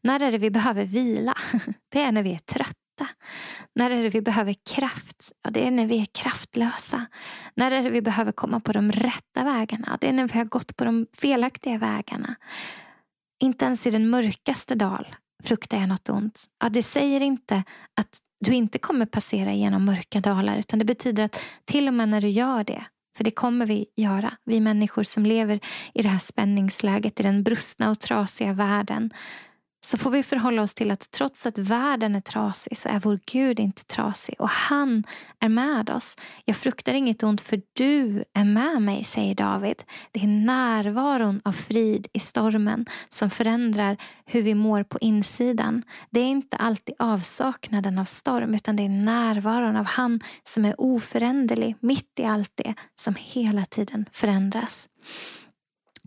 När 0.00 0.20
är 0.20 0.32
det 0.32 0.38
vi 0.38 0.50
behöver 0.50 0.84
vila? 0.84 1.34
Det 1.92 2.00
är 2.00 2.12
när 2.12 2.22
vi 2.22 2.32
är 2.32 2.38
trötta 2.38 2.85
trötta? 2.96 3.14
När 3.74 3.90
är 3.90 4.02
det 4.02 4.08
vi 4.08 4.20
behöver 4.20 4.54
kraft? 4.74 5.32
Ja, 5.42 5.50
det 5.50 5.66
är 5.66 5.70
när 5.70 5.86
vi 5.86 6.00
är 6.00 6.06
kraftlösa. 6.06 7.06
När 7.54 7.70
är 7.70 7.82
det 7.82 7.90
vi 7.90 8.02
behöver 8.02 8.32
komma 8.32 8.60
på 8.60 8.72
de 8.72 8.92
rätta 8.92 9.44
vägarna? 9.44 9.98
Det 10.00 10.08
är 10.08 10.12
när 10.12 10.28
vi 10.28 10.38
har 10.38 10.44
gått 10.44 10.76
på 10.76 10.84
de 10.84 11.06
felaktiga 11.16 11.78
vägarna. 11.78 12.34
Inte 13.42 13.64
ens 13.64 13.86
i 13.86 13.90
den 13.90 14.10
mörkaste 14.10 14.74
dal 14.74 15.16
fruktar 15.44 15.78
jag 15.78 15.88
något 15.88 16.08
ont. 16.08 16.44
Ja, 16.62 16.68
det 16.68 16.82
säger 16.82 17.20
inte 17.20 17.62
att 18.00 18.18
du 18.44 18.54
inte 18.54 18.78
kommer 18.78 19.06
passera 19.06 19.52
genom 19.52 19.84
mörka 19.84 20.20
dalar 20.20 20.58
utan 20.58 20.78
det 20.78 20.84
betyder 20.84 21.24
att 21.24 21.42
till 21.64 21.88
och 21.88 21.94
med 21.94 22.08
när 22.08 22.20
du 22.20 22.28
gör 22.28 22.64
det 22.64 22.84
för 23.16 23.24
det 23.24 23.30
kommer 23.30 23.66
vi 23.66 23.86
göra, 23.96 24.36
vi 24.44 24.60
människor 24.60 25.02
som 25.02 25.26
lever 25.26 25.60
i 25.94 26.02
det 26.02 26.08
här 26.08 26.18
spänningsläget 26.18 27.20
i 27.20 27.22
den 27.22 27.42
brustna 27.42 27.90
och 27.90 28.00
trasiga 28.00 28.52
världen 28.52 29.10
så 29.86 29.98
får 29.98 30.10
vi 30.10 30.22
förhålla 30.22 30.62
oss 30.62 30.74
till 30.74 30.90
att 30.90 31.10
trots 31.10 31.46
att 31.46 31.58
världen 31.58 32.14
är 32.14 32.20
trasig 32.20 32.76
så 32.76 32.88
är 32.88 33.00
vår 33.00 33.18
Gud 33.32 33.60
inte 33.60 33.84
trasig 33.84 34.34
och 34.38 34.48
han 34.48 35.04
är 35.40 35.48
med 35.48 35.90
oss. 35.90 36.16
Jag 36.44 36.56
fruktar 36.56 36.92
inget 36.92 37.22
ont 37.22 37.40
för 37.40 37.62
du 37.72 38.24
är 38.32 38.44
med 38.44 38.82
mig, 38.82 39.04
säger 39.04 39.34
David. 39.34 39.82
Det 40.12 40.20
är 40.22 40.26
närvaron 40.26 41.40
av 41.44 41.52
frid 41.52 42.06
i 42.12 42.20
stormen 42.20 42.86
som 43.08 43.30
förändrar 43.30 43.96
hur 44.24 44.42
vi 44.42 44.54
mår 44.54 44.82
på 44.82 44.98
insidan. 44.98 45.82
Det 46.10 46.20
är 46.20 46.28
inte 46.28 46.56
alltid 46.56 46.94
avsaknaden 46.98 47.98
av 47.98 48.04
storm 48.04 48.54
utan 48.54 48.76
det 48.76 48.82
är 48.82 48.88
närvaron 48.88 49.76
av 49.76 49.86
han 49.86 50.20
som 50.42 50.64
är 50.64 50.80
oföränderlig 50.80 51.76
mitt 51.80 52.18
i 52.18 52.24
allt 52.24 52.52
det 52.54 52.74
som 52.94 53.14
hela 53.18 53.64
tiden 53.64 54.06
förändras. 54.12 54.88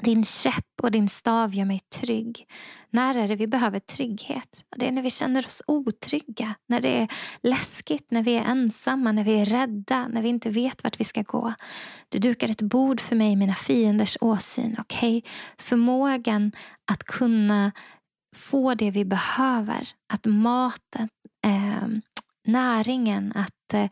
Din 0.02 0.26
käpp 0.26 0.66
och 0.82 0.92
din 0.92 1.10
stav 1.10 1.56
gör 1.56 1.66
mig 1.66 1.80
trygg. 1.80 2.48
När 2.92 3.16
är 3.16 3.28
det 3.28 3.36
vi 3.36 3.48
behöver 3.48 3.80
trygghet? 3.80 4.66
Det 4.76 4.88
är 4.88 4.92
när 4.92 5.02
vi 5.02 5.12
känner 5.12 5.46
oss 5.46 5.62
otrygga, 5.68 6.56
när 6.68 6.82
det 6.82 7.02
är 7.02 7.08
läskigt, 7.42 8.12
när 8.12 8.24
vi 8.24 8.36
är 8.36 8.44
ensamma, 8.44 9.12
när 9.12 9.24
vi 9.24 9.40
är 9.40 9.46
rädda, 9.46 10.08
när 10.08 10.22
vi 10.22 10.30
inte 10.30 10.50
vet 10.50 10.84
vart 10.84 11.00
vi 11.00 11.04
ska 11.04 11.22
gå. 11.22 11.54
Du 12.10 12.20
dukar 12.20 12.50
ett 12.50 12.62
bord 12.62 13.02
för 13.02 13.16
mig 13.16 13.32
i 13.32 13.36
mina 13.36 13.56
fienders 13.56 14.18
åsyn. 14.22 14.76
Okay? 14.80 15.22
Förmågan 15.58 16.52
att 16.92 17.04
kunna 17.04 17.72
få 18.36 18.74
det 18.74 18.92
vi 18.92 19.06
behöver, 19.06 19.88
att 20.14 20.26
maten, 20.26 21.10
eh, 21.46 21.88
näringen, 22.46 23.34
att 23.36 23.74
eh, 23.74 23.90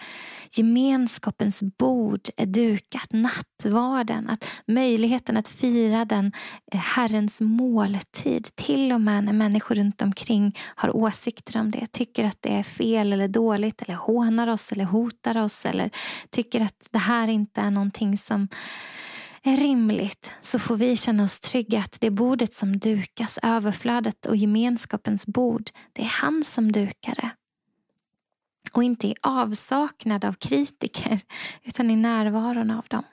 gemenskapens 0.52 1.64
bord 1.78 2.30
är 2.38 2.46
dukat, 2.46 3.08
nattvarden, 3.10 4.30
att 4.30 4.46
möjligheten 4.68 5.38
att 5.38 5.48
fira 5.48 6.06
den 6.06 6.32
eh, 6.72 6.80
Herrens 6.80 7.42
måltid. 7.42 8.48
Till 8.56 8.92
och 8.92 9.02
med 9.02 9.24
när 9.24 9.34
människor 9.34 9.76
runt 9.76 10.02
omkring 10.02 10.58
har 10.76 10.96
åsikter 10.96 11.60
om 11.60 11.72
det, 11.72 11.92
tycker 11.92 12.26
att 12.26 12.38
det 12.42 12.54
är 12.54 12.64
fel 12.64 13.14
eller 13.14 13.28
dåligt 13.28 13.82
eller 13.82 13.96
hånar 13.96 14.48
oss 14.48 14.72
eller 14.72 14.86
hotar 14.86 15.38
oss 15.38 15.66
eller 15.66 15.90
tycker 16.30 16.62
att 16.62 16.88
det 16.92 17.00
här 17.00 17.28
inte 17.28 17.62
är 17.62 17.72
någonting 17.72 18.18
som 18.18 18.48
är 19.44 19.58
rimligt 19.58 20.32
så 20.42 20.60
får 20.60 20.78
vi 20.78 20.98
känna 20.98 21.24
oss 21.24 21.40
trygga 21.40 21.80
att 21.80 21.98
det 22.02 22.12
bordet 22.12 22.54
som 22.54 22.80
dukas, 22.80 23.40
överflödet 23.44 24.26
och 24.26 24.36
gemenskapens 24.36 25.26
bord, 25.26 25.70
det 25.94 26.02
är 26.02 26.12
han 26.22 26.44
som 26.44 26.72
dukar 26.72 27.16
det 27.16 27.30
och 28.74 28.84
inte 28.84 29.08
i 29.08 29.16
avsaknad 29.22 30.26
av 30.26 30.34
kritiker 30.34 31.20
utan 31.64 31.92
i 31.92 31.96
närvaron 31.96 32.72
av 32.72 32.86
dem. 32.88 33.04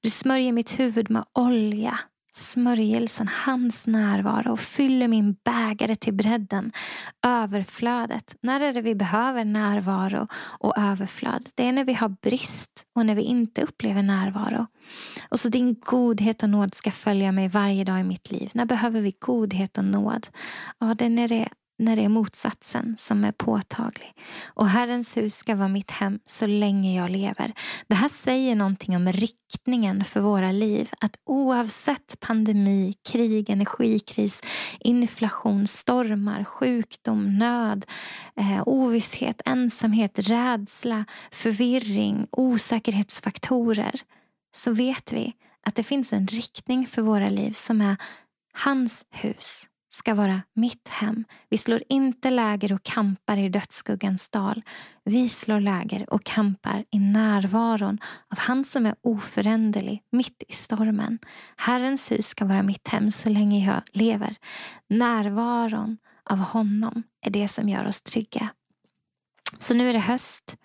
Du 0.00 0.10
smörjer 0.10 0.52
mitt 0.52 0.80
huvud 0.80 1.10
med 1.10 1.24
olja, 1.32 1.98
smörjelsen, 2.32 3.28
hans 3.28 3.86
närvaro 3.86 4.52
och 4.52 4.60
fyller 4.60 5.08
min 5.08 5.36
bägare 5.44 5.96
till 5.96 6.14
bredden. 6.14 6.72
Överflödet. 7.26 8.36
När 8.42 8.60
är 8.60 8.72
det 8.72 8.82
vi 8.82 8.94
behöver 8.94 9.44
närvaro 9.44 10.26
och 10.58 10.78
överflöd? 10.78 11.46
Det 11.54 11.68
är 11.68 11.72
när 11.72 11.84
vi 11.84 11.94
har 11.94 12.08
brist 12.08 12.86
och 12.94 13.06
när 13.06 13.14
vi 13.14 13.22
inte 13.22 13.62
upplever 13.62 14.02
närvaro. 14.02 14.66
Och 15.28 15.40
så 15.40 15.48
din 15.48 15.76
godhet 15.80 16.42
och 16.42 16.50
nåd 16.50 16.74
ska 16.74 16.90
följa 16.90 17.32
mig 17.32 17.48
varje 17.48 17.84
dag 17.84 18.00
i 18.00 18.04
mitt 18.04 18.30
liv. 18.30 18.50
När 18.54 18.64
behöver 18.64 19.00
vi 19.00 19.14
godhet 19.18 19.78
och 19.78 19.84
nåd? 19.84 20.26
Ja, 20.78 20.94
det 20.98 21.04
är 21.04 21.10
när 21.10 21.28
det 21.28 21.48
när 21.82 21.96
det 21.96 22.04
är 22.04 22.08
motsatsen 22.08 22.96
som 22.98 23.24
är 23.24 23.32
påtaglig. 23.32 24.12
Och 24.46 24.68
Herrens 24.68 25.16
hus 25.16 25.34
ska 25.34 25.54
vara 25.54 25.68
mitt 25.68 25.90
hem 25.90 26.18
så 26.26 26.46
länge 26.46 26.96
jag 26.96 27.10
lever. 27.10 27.52
Det 27.86 27.94
här 27.94 28.08
säger 28.08 28.54
någonting 28.54 28.96
om 28.96 29.12
riktningen 29.12 30.04
för 30.04 30.20
våra 30.20 30.52
liv. 30.52 30.90
Att 31.00 31.16
oavsett 31.26 32.20
pandemi, 32.20 32.94
krig, 33.08 33.50
energikris, 33.50 34.42
inflation, 34.80 35.66
stormar, 35.66 36.44
sjukdom, 36.44 37.38
nöd, 37.38 37.86
eh, 38.36 38.62
ovisshet, 38.66 39.42
ensamhet, 39.44 40.18
rädsla, 40.18 41.04
förvirring, 41.30 42.26
osäkerhetsfaktorer 42.30 44.00
så 44.54 44.72
vet 44.72 45.12
vi 45.12 45.32
att 45.66 45.74
det 45.74 45.82
finns 45.82 46.12
en 46.12 46.26
riktning 46.26 46.86
för 46.86 47.02
våra 47.02 47.28
liv 47.28 47.52
som 47.52 47.80
är 47.80 47.96
hans 48.52 49.04
hus 49.10 49.68
ska 49.92 50.14
vara 50.14 50.42
mitt 50.54 50.88
hem. 50.88 51.24
Vi 51.50 51.58
slår 51.58 51.82
inte 51.88 52.30
läger 52.30 52.72
och 52.72 52.82
kampar 52.82 53.36
i 53.36 53.48
dödsskuggans 53.48 54.28
dal. 54.28 54.62
Vi 55.04 55.28
slår 55.28 55.60
läger 55.60 56.12
och 56.12 56.24
kampar 56.24 56.84
i 56.90 56.98
närvaron 56.98 57.98
av 58.30 58.38
han 58.38 58.64
som 58.64 58.86
är 58.86 58.94
oföränderlig 59.02 60.02
mitt 60.12 60.42
i 60.48 60.52
stormen. 60.52 61.18
Herrens 61.56 62.12
hus 62.12 62.26
ska 62.26 62.44
vara 62.44 62.62
mitt 62.62 62.88
hem 62.88 63.10
så 63.10 63.28
länge 63.28 63.66
jag 63.66 63.82
lever. 63.92 64.36
Närvaron 64.88 65.98
av 66.24 66.38
honom 66.38 67.02
är 67.26 67.30
det 67.30 67.48
som 67.48 67.68
gör 67.68 67.86
oss 67.86 68.02
trygga. 68.02 68.48
Så 69.58 69.74
nu 69.74 69.88
är 69.88 69.92
det 69.92 69.98
höst. 69.98 70.56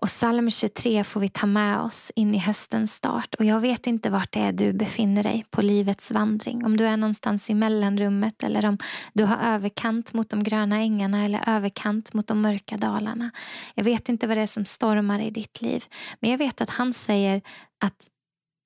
Och 0.00 0.08
psalm 0.08 0.50
23 0.50 1.04
får 1.04 1.20
vi 1.20 1.28
ta 1.28 1.46
med 1.46 1.80
oss 1.80 2.12
in 2.14 2.34
i 2.34 2.38
höstens 2.38 2.94
start. 2.94 3.34
Och 3.34 3.44
jag 3.44 3.60
vet 3.60 3.86
inte 3.86 4.10
vart 4.10 4.32
det 4.32 4.40
är 4.40 4.52
du 4.52 4.72
befinner 4.72 5.22
dig 5.22 5.44
på 5.50 5.62
livets 5.62 6.10
vandring. 6.10 6.64
Om 6.64 6.76
du 6.76 6.86
är 6.86 6.96
någonstans 6.96 7.50
i 7.50 7.54
mellanrummet 7.54 8.42
eller 8.42 8.66
om 8.66 8.78
du 9.12 9.24
har 9.24 9.36
överkant 9.36 10.12
mot 10.12 10.30
de 10.30 10.42
gröna 10.42 10.76
ängarna 10.76 11.24
eller 11.24 11.44
överkant 11.46 12.14
mot 12.14 12.26
de 12.26 12.40
mörka 12.40 12.76
dalarna. 12.76 13.30
Jag 13.74 13.84
vet 13.84 14.08
inte 14.08 14.26
vad 14.26 14.36
det 14.36 14.42
är 14.42 14.46
som 14.46 14.64
stormar 14.64 15.20
i 15.20 15.30
ditt 15.30 15.62
liv. 15.62 15.84
Men 16.20 16.30
jag 16.30 16.38
vet 16.38 16.60
att 16.60 16.70
han 16.70 16.92
säger 16.92 17.42
att 17.84 18.06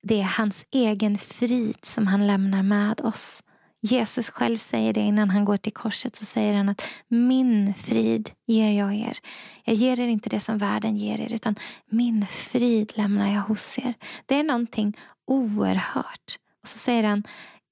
det 0.07 0.21
är 0.21 0.37
hans 0.37 0.65
egen 0.71 1.17
frid 1.17 1.77
som 1.81 2.07
han 2.07 2.27
lämnar 2.27 2.63
med 2.63 3.01
oss. 3.01 3.43
Jesus 3.85 4.29
själv 4.29 4.57
säger 4.57 4.93
det 4.93 4.99
innan 4.99 5.29
han 5.29 5.45
går 5.45 5.57
till 5.57 5.73
korset. 5.73 6.15
Så 6.15 6.25
säger 6.25 6.53
han 6.53 6.69
att 6.69 6.81
min 7.07 7.73
frid 7.73 8.29
ger 8.47 8.71
jag 8.71 8.93
er. 8.93 9.17
Jag 9.63 9.75
ger 9.75 9.99
er 9.99 10.07
inte 10.07 10.29
det 10.29 10.39
som 10.39 10.57
världen 10.57 10.97
ger 10.97 11.21
er 11.21 11.33
utan 11.33 11.55
min 11.89 12.27
frid 12.27 12.93
lämnar 12.95 13.33
jag 13.33 13.41
hos 13.41 13.79
er. 13.79 13.93
Det 14.25 14.39
är 14.39 14.43
någonting 14.43 14.97
oerhört. 15.27 16.37
Och 16.61 16.67
så 16.67 16.79
säger 16.79 17.03
han 17.03 17.23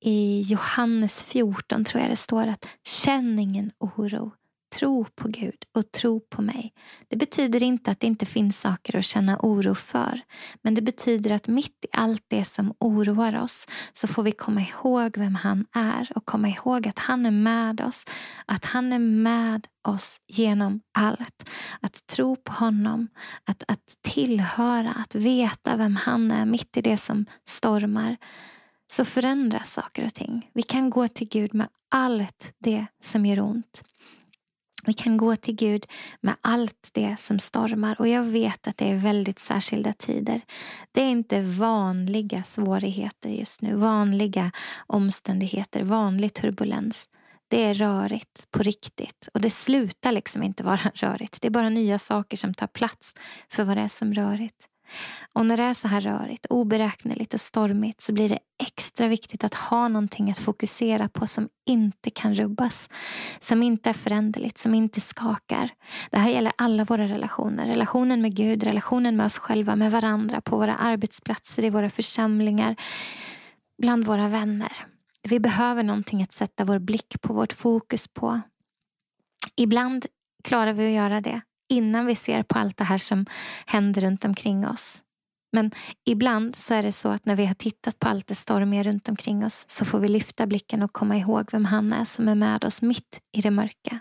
i 0.03 0.41
Johannes 0.41 1.23
14 1.23 1.85
tror 1.85 2.01
jag 2.01 2.11
det 2.11 2.15
står 2.15 2.47
att 2.47 2.67
känn 2.83 3.39
ingen 3.39 3.71
oro. 3.79 4.31
Tro 4.75 5.05
på 5.15 5.27
Gud 5.27 5.63
och 5.75 5.91
tro 5.91 6.19
på 6.19 6.41
mig. 6.41 6.73
Det 7.07 7.17
betyder 7.17 7.63
inte 7.63 7.91
att 7.91 7.99
det 7.99 8.07
inte 8.07 8.25
finns 8.25 8.61
saker 8.61 8.95
att 8.95 9.05
känna 9.05 9.37
oro 9.39 9.75
för. 9.75 10.21
Men 10.61 10.73
det 10.73 10.81
betyder 10.81 11.31
att 11.31 11.47
mitt 11.47 11.85
i 11.85 11.87
allt 11.91 12.23
det 12.27 12.45
som 12.45 12.73
oroar 12.79 13.43
oss 13.43 13.67
så 13.91 14.07
får 14.07 14.23
vi 14.23 14.31
komma 14.31 14.61
ihåg 14.61 15.17
vem 15.17 15.35
han 15.35 15.65
är 15.73 16.11
och 16.15 16.25
komma 16.25 16.49
ihåg 16.49 16.87
att 16.87 16.99
han 16.99 17.25
är 17.25 17.31
med 17.31 17.81
oss. 17.81 18.05
Att 18.45 18.65
han 18.65 18.93
är 18.93 18.99
med 18.99 19.67
oss 19.87 20.17
genom 20.27 20.81
allt. 20.93 21.49
Att 21.79 22.07
tro 22.07 22.35
på 22.35 22.53
honom, 22.53 23.07
att, 23.45 23.63
att 23.67 23.97
tillhöra, 24.01 24.91
att 24.91 25.15
veta 25.15 25.75
vem 25.75 25.95
han 25.95 26.31
är 26.31 26.45
mitt 26.45 26.77
i 26.77 26.81
det 26.81 26.97
som 26.97 27.25
stormar 27.47 28.17
så 28.91 29.05
förändras 29.05 29.73
saker 29.73 30.05
och 30.05 30.13
ting. 30.13 30.49
Vi 30.53 30.61
kan 30.61 30.89
gå 30.89 31.07
till 31.07 31.27
Gud 31.27 31.53
med 31.53 31.67
allt 31.89 32.53
det 32.59 32.85
som 33.03 33.25
gör 33.25 33.39
ont. 33.39 33.83
Vi 34.85 34.93
kan 34.93 35.17
gå 35.17 35.35
till 35.35 35.55
Gud 35.55 35.85
med 36.21 36.35
allt 36.41 36.89
det 36.91 37.15
som 37.19 37.39
stormar 37.39 37.95
och 37.99 38.07
jag 38.07 38.23
vet 38.23 38.67
att 38.67 38.77
det 38.77 38.91
är 38.91 38.97
väldigt 38.97 39.39
särskilda 39.39 39.93
tider. 39.93 40.41
Det 40.91 41.01
är 41.01 41.09
inte 41.09 41.41
vanliga 41.41 42.43
svårigheter 42.43 43.29
just 43.29 43.61
nu, 43.61 43.75
vanliga 43.75 44.51
omständigheter, 44.87 45.83
vanlig 45.83 46.33
turbulens. 46.33 47.09
Det 47.47 47.63
är 47.63 47.73
rörigt 47.73 48.51
på 48.51 48.63
riktigt 48.63 49.29
och 49.33 49.41
det 49.41 49.49
slutar 49.49 50.11
liksom 50.11 50.43
inte 50.43 50.63
vara 50.63 50.91
rörigt. 50.93 51.41
Det 51.41 51.47
är 51.47 51.51
bara 51.51 51.69
nya 51.69 51.99
saker 51.99 52.37
som 52.37 52.53
tar 52.53 52.67
plats 52.67 53.13
för 53.49 53.63
vad 53.63 53.77
det 53.77 53.81
är 53.81 53.87
som 53.87 54.13
rörigt. 54.13 54.70
Och 55.33 55.45
när 55.45 55.57
det 55.57 55.63
är 55.63 55.73
så 55.73 55.87
här 55.87 56.01
rörigt, 56.01 56.45
oberäkneligt 56.49 57.33
och 57.33 57.41
stormigt 57.41 58.01
så 58.01 58.13
blir 58.13 58.29
det 58.29 58.39
extra 58.63 59.07
viktigt 59.07 59.43
att 59.43 59.53
ha 59.53 59.87
någonting 59.87 60.31
att 60.31 60.37
fokusera 60.37 61.09
på 61.09 61.27
som 61.27 61.49
inte 61.65 62.09
kan 62.09 62.33
rubbas. 62.33 62.89
Som 63.39 63.63
inte 63.63 63.89
är 63.89 63.93
föränderligt, 63.93 64.57
som 64.57 64.73
inte 64.73 65.01
skakar. 65.01 65.69
Det 66.11 66.17
här 66.17 66.29
gäller 66.29 66.53
alla 66.55 66.83
våra 66.83 67.07
relationer. 67.07 67.67
Relationen 67.67 68.21
med 68.21 68.35
Gud, 68.35 68.63
relationen 68.63 69.17
med 69.17 69.25
oss 69.25 69.37
själva, 69.37 69.75
med 69.75 69.91
varandra, 69.91 70.41
på 70.41 70.57
våra 70.57 70.75
arbetsplatser, 70.75 71.63
i 71.63 71.69
våra 71.69 71.89
församlingar, 71.89 72.75
bland 73.77 74.05
våra 74.05 74.27
vänner. 74.27 74.71
Vi 75.23 75.39
behöver 75.39 75.83
någonting 75.83 76.23
att 76.23 76.31
sätta 76.31 76.65
vår 76.65 76.79
blick 76.79 77.21
på, 77.21 77.33
vårt 77.33 77.53
fokus 77.53 78.07
på. 78.07 78.41
Ibland 79.55 80.05
klarar 80.43 80.73
vi 80.73 80.87
att 80.87 80.93
göra 80.93 81.21
det 81.21 81.41
innan 81.71 82.05
vi 82.05 82.15
ser 82.15 82.43
på 82.43 82.59
allt 82.59 82.77
det 82.77 82.83
här 82.83 82.97
som 82.97 83.25
händer 83.65 84.01
runt 84.01 84.25
omkring 84.25 84.67
oss. 84.67 85.03
Men 85.53 85.71
ibland 86.05 86.55
så 86.55 86.73
är 86.73 86.83
det 86.83 86.91
så 86.91 87.09
att 87.09 87.25
när 87.25 87.35
vi 87.35 87.45
har 87.45 87.53
tittat 87.53 87.99
på 87.99 88.07
allt 88.07 88.27
det 88.27 88.35
stormiga 88.35 88.83
runt 88.83 89.09
omkring 89.09 89.45
oss 89.45 89.65
så 89.67 89.85
får 89.85 89.99
vi 89.99 90.07
lyfta 90.07 90.47
blicken 90.47 90.83
och 90.83 90.93
komma 90.93 91.17
ihåg 91.17 91.49
vem 91.51 91.65
han 91.65 91.93
är 91.93 92.05
som 92.05 92.27
är 92.27 92.35
med 92.35 92.65
oss 92.65 92.81
mitt 92.81 93.19
i 93.37 93.41
det 93.41 93.51
mörka. 93.51 93.99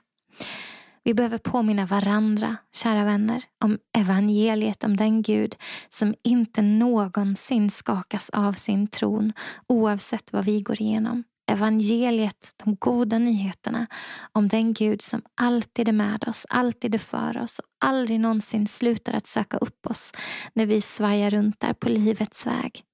Vi 1.05 1.15
behöver 1.15 1.39
påminna 1.39 1.87
varandra, 1.87 2.57
kära 2.73 3.05
vänner, 3.05 3.45
om 3.65 3.79
evangeliet, 3.99 4.85
om 4.85 4.97
den 4.97 5.23
Gud 5.23 5.57
som 5.89 6.15
inte 6.25 6.63
någonsin 6.63 7.71
skakas 7.71 8.31
av 8.31 8.53
sin 8.53 8.87
tron 8.87 9.33
oavsett 9.67 10.33
vad 10.33 10.45
vi 10.45 10.61
går 10.61 10.83
igenom 10.83 11.25
evangeliet, 11.51 12.55
de 12.65 12.77
goda 12.77 13.19
nyheterna 13.19 13.87
om 14.33 14.49
den 14.49 14.73
Gud 14.73 15.03
som 15.03 15.23
alltid 15.35 15.89
är 15.89 15.93
med 15.93 16.29
oss, 16.29 16.47
alltid 16.49 16.95
är 16.95 16.99
för 16.99 17.39
oss 17.39 17.59
och 17.59 17.65
aldrig 17.81 18.21
någonsin 18.21 18.67
slutar 18.67 19.13
att 19.13 19.27
söka 19.27 19.57
upp 19.57 19.87
oss 19.87 20.13
när 20.55 20.67
vi 20.67 20.81
svajar 20.81 21.31
runt 21.31 21.61
där 21.61 21.73
på 21.73 21.89
livets 21.89 22.47
väg. 22.47 22.85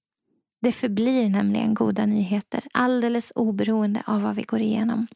Det 0.62 0.72
förblir 0.72 1.28
nämligen 1.28 1.74
goda 1.74 2.06
nyheter 2.06 2.64
alldeles 2.74 3.32
oberoende 3.34 4.02
av 4.06 4.22
vad 4.22 4.34
vi 4.36 4.42
går 4.42 4.60
igenom. 4.60 5.06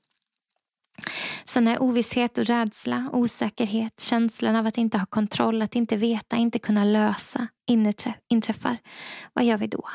Så 1.44 1.60
när 1.60 1.82
ovisshet 1.82 2.38
och 2.38 2.44
rädsla, 2.44 3.10
osäkerhet, 3.12 4.00
känslan 4.00 4.56
av 4.56 4.66
att 4.66 4.78
inte 4.78 4.98
ha 4.98 5.06
kontroll, 5.06 5.62
att 5.62 5.74
inte 5.74 5.96
veta, 5.96 6.36
inte 6.36 6.58
kunna 6.58 6.84
lösa 6.84 7.48
inträffar, 8.28 8.78
vad 9.32 9.44
gör 9.44 9.56
vi 9.56 9.66
då? 9.66 9.88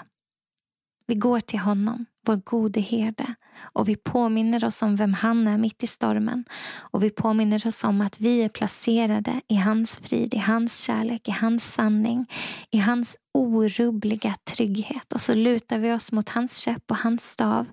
Vi 1.07 1.15
går 1.15 1.39
till 1.39 1.59
honom, 1.59 2.05
vår 2.25 2.35
gode 2.35 2.81
herde 2.81 3.35
och 3.73 3.89
vi 3.89 3.95
påminner 3.95 4.65
oss 4.65 4.81
om 4.81 4.95
vem 4.95 5.13
han 5.13 5.47
är 5.47 5.57
mitt 5.57 5.83
i 5.83 5.87
stormen. 5.87 6.45
Och 6.79 7.03
vi 7.03 7.09
påminner 7.09 7.67
oss 7.67 7.83
om 7.83 8.01
att 8.01 8.19
vi 8.19 8.43
är 8.43 8.49
placerade 8.49 9.41
i 9.47 9.55
hans 9.55 9.97
frid, 9.97 10.33
i 10.33 10.37
hans 10.37 10.81
kärlek, 10.81 11.27
i 11.27 11.31
hans 11.31 11.73
sanning, 11.73 12.25
i 12.71 12.77
hans 12.77 13.17
orubbliga 13.35 14.35
trygghet. 14.43 15.13
Och 15.13 15.21
så 15.21 15.33
lutar 15.33 15.79
vi 15.79 15.93
oss 15.93 16.11
mot 16.11 16.29
hans 16.29 16.57
käpp 16.57 16.91
och 16.91 16.97
hans 16.97 17.31
stav. 17.31 17.65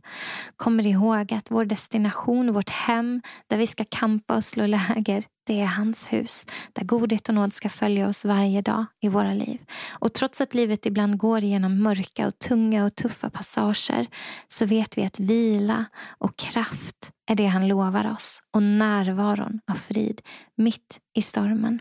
Kommer 0.57 0.87
ihåg 0.87 1.33
att 1.33 1.51
vår 1.51 1.64
destination, 1.64 2.53
vårt 2.53 2.70
hem, 2.70 3.22
där 3.46 3.57
vi 3.57 3.66
ska 3.66 3.85
kampa 3.88 4.37
och 4.37 4.44
slå 4.44 4.66
läger, 4.66 5.25
det 5.46 5.61
är 5.61 5.66
hans 5.66 6.12
hus 6.12 6.46
där 6.72 6.85
godhet 6.85 7.29
och 7.29 7.35
nåd 7.35 7.53
ska 7.53 7.68
följa 7.68 8.09
oss 8.09 8.25
varje 8.25 8.62
dag 8.62 8.85
i 9.01 9.09
våra 9.09 9.35
liv. 9.35 9.59
Och 9.92 10.12
trots 10.12 10.40
att 10.40 10.55
livet 10.55 10.87
ibland 10.87 11.18
går 11.18 11.40
genom 11.40 11.83
mörka 11.83 12.27
och 12.27 12.38
tunga 12.38 12.85
och 12.85 12.94
tuffa 12.94 13.31
passager 13.31 14.07
så 14.48 14.66
vet 14.66 14.98
vi 14.98 15.05
att 15.05 15.20
vila 15.20 15.85
och 16.18 16.37
kraft 16.37 17.11
är 17.31 17.35
det 17.35 17.46
han 17.46 17.68
lovar 17.68 18.12
oss 18.12 18.42
och 18.51 18.62
närvaron 18.62 19.61
av 19.70 19.75
frid 19.75 20.20
mitt 20.57 20.98
i 21.14 21.22
stormen. 21.22 21.81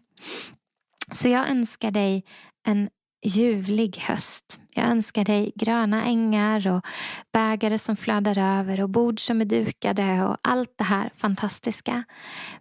Så 1.11 1.27
jag 1.27 1.49
önskar 1.49 1.91
dig 1.91 2.23
en 2.67 2.89
ljuvlig 3.23 3.97
höst. 3.97 4.59
Jag 4.75 4.85
önskar 4.85 5.25
dig 5.25 5.51
gröna 5.55 6.03
ängar 6.05 6.67
och 6.67 6.85
bägare 7.33 7.77
som 7.77 7.95
flödar 7.95 8.59
över 8.59 8.81
och 8.81 8.89
bord 8.89 9.19
som 9.19 9.41
är 9.41 9.45
dukade 9.45 10.23
och 10.23 10.37
allt 10.41 10.73
det 10.77 10.83
här 10.83 11.11
fantastiska. 11.15 12.03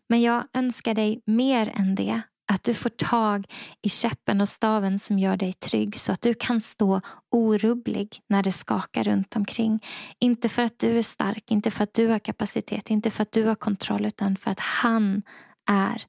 Men 0.08 0.22
jag 0.22 0.44
önskar 0.54 0.94
dig 0.94 1.22
mer 1.26 1.72
än 1.76 1.94
det. 1.94 2.22
Att 2.52 2.64
du 2.64 2.74
får 2.74 2.88
tag 2.88 3.46
i 3.82 3.88
käppen 3.88 4.40
och 4.40 4.48
staven 4.48 4.98
som 4.98 5.18
gör 5.18 5.36
dig 5.36 5.52
trygg 5.52 5.98
så 6.00 6.12
att 6.12 6.20
du 6.20 6.34
kan 6.34 6.60
stå 6.60 7.00
orubblig 7.30 8.20
när 8.28 8.42
det 8.42 8.52
skakar 8.52 9.04
runt 9.04 9.36
omkring. 9.36 9.80
Inte 10.20 10.48
för 10.48 10.62
att 10.62 10.78
du 10.78 10.98
är 10.98 11.02
stark, 11.02 11.50
inte 11.50 11.70
för 11.70 11.82
att 11.82 11.94
du 11.94 12.08
har 12.08 12.18
kapacitet, 12.18 12.90
inte 12.90 13.10
för 13.10 13.22
att 13.22 13.32
du 13.32 13.44
har 13.44 13.54
kontroll 13.54 14.06
utan 14.06 14.36
för 14.36 14.50
att 14.50 14.60
han 14.60 15.22
är 15.70 16.02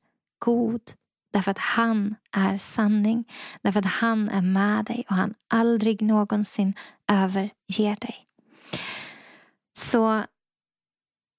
god 0.46 0.82
Därför 1.32 1.52
att 1.52 1.60
han 1.60 2.16
är 2.32 2.58
sanning. 2.58 3.28
Därför 3.62 3.80
att 3.80 3.86
han 3.86 4.30
är 4.30 4.42
med 4.42 4.86
dig 4.86 5.06
och 5.10 5.16
han 5.16 5.34
aldrig 5.54 6.02
någonsin 6.02 6.74
överger 7.12 7.96
dig. 8.02 8.16
Så 9.78 10.24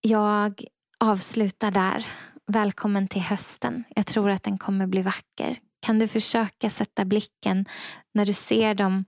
jag 0.00 0.64
avslutar 1.00 1.70
där. 1.70 2.06
Välkommen 2.46 3.08
till 3.08 3.22
hösten. 3.22 3.84
Jag 3.96 4.06
tror 4.06 4.30
att 4.30 4.42
den 4.42 4.58
kommer 4.58 4.86
bli 4.86 5.02
vacker. 5.02 5.56
Kan 5.80 5.98
du 5.98 6.08
försöka 6.08 6.70
sätta 6.70 7.04
blicken 7.04 7.66
när 8.14 8.26
du 8.26 8.32
ser 8.32 8.74
de 8.74 9.04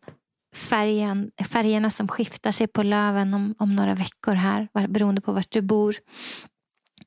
färgen, 0.54 1.30
färgerna 1.48 1.90
som 1.90 2.08
skiftar 2.08 2.50
sig 2.50 2.66
på 2.66 2.82
löven 2.82 3.34
om, 3.34 3.54
om 3.58 3.76
några 3.76 3.94
veckor 3.94 4.34
här 4.34 4.68
beroende 4.88 5.20
på 5.20 5.32
vart 5.32 5.50
du 5.50 5.62
bor 5.62 5.96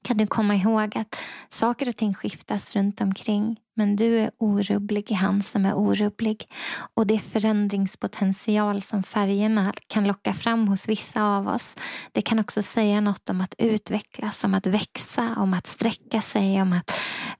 kan 0.07 0.17
du 0.17 0.27
komma 0.27 0.55
ihåg 0.55 0.97
att 0.97 1.21
saker 1.49 1.87
och 1.87 1.95
ting 1.95 2.13
skiftas 2.13 2.75
runt 2.75 3.01
omkring 3.01 3.57
men 3.77 3.95
du 3.95 4.19
är 4.19 4.31
orubblig 4.37 5.11
i 5.11 5.13
han 5.13 5.43
som 5.43 5.65
är 5.65 5.73
orubblig. 5.73 6.49
Och 6.93 7.07
det 7.07 7.19
förändringspotential 7.19 8.81
som 8.81 9.03
färgerna 9.03 9.73
kan 9.87 10.07
locka 10.07 10.33
fram 10.33 10.67
hos 10.67 10.89
vissa 10.89 11.23
av 11.23 11.47
oss. 11.47 11.75
Det 12.11 12.21
kan 12.21 12.39
också 12.39 12.61
säga 12.61 13.01
något 13.01 13.29
om 13.29 13.41
att 13.41 13.55
utvecklas, 13.57 14.43
om 14.43 14.53
att 14.53 14.67
växa, 14.67 15.35
om 15.37 15.53
att 15.53 15.67
sträcka 15.67 16.21
sig, 16.21 16.61
om 16.61 16.73
att 16.73 16.91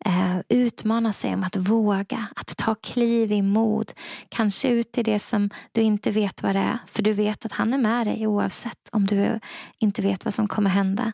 eh, 0.06 0.39
utmana 0.49 1.13
sig, 1.13 1.34
om 1.34 1.43
att 1.43 1.56
våga, 1.56 2.27
att 2.36 2.58
ta 2.58 2.75
kliv 2.75 3.32
i 3.32 3.41
mod. 3.41 3.91
Kanske 4.30 4.69
ut 4.69 4.97
i 4.97 5.03
det 5.03 5.19
som 5.19 5.49
du 5.71 5.82
inte 5.82 6.12
vet 6.12 6.43
vad 6.43 6.56
det 6.56 6.62
är, 6.62 6.80
för 6.88 7.03
du 7.03 7.13
vet 7.13 7.45
att 7.45 7.51
han 7.51 7.73
är 7.73 7.77
med 7.77 8.08
dig 8.08 8.27
oavsett 8.27 8.89
om 8.91 9.06
du 9.06 9.39
inte 9.80 10.01
vet 10.01 10.25
vad 10.25 10.34
som 10.34 10.47
kommer 10.47 10.69
hända. 10.69 11.13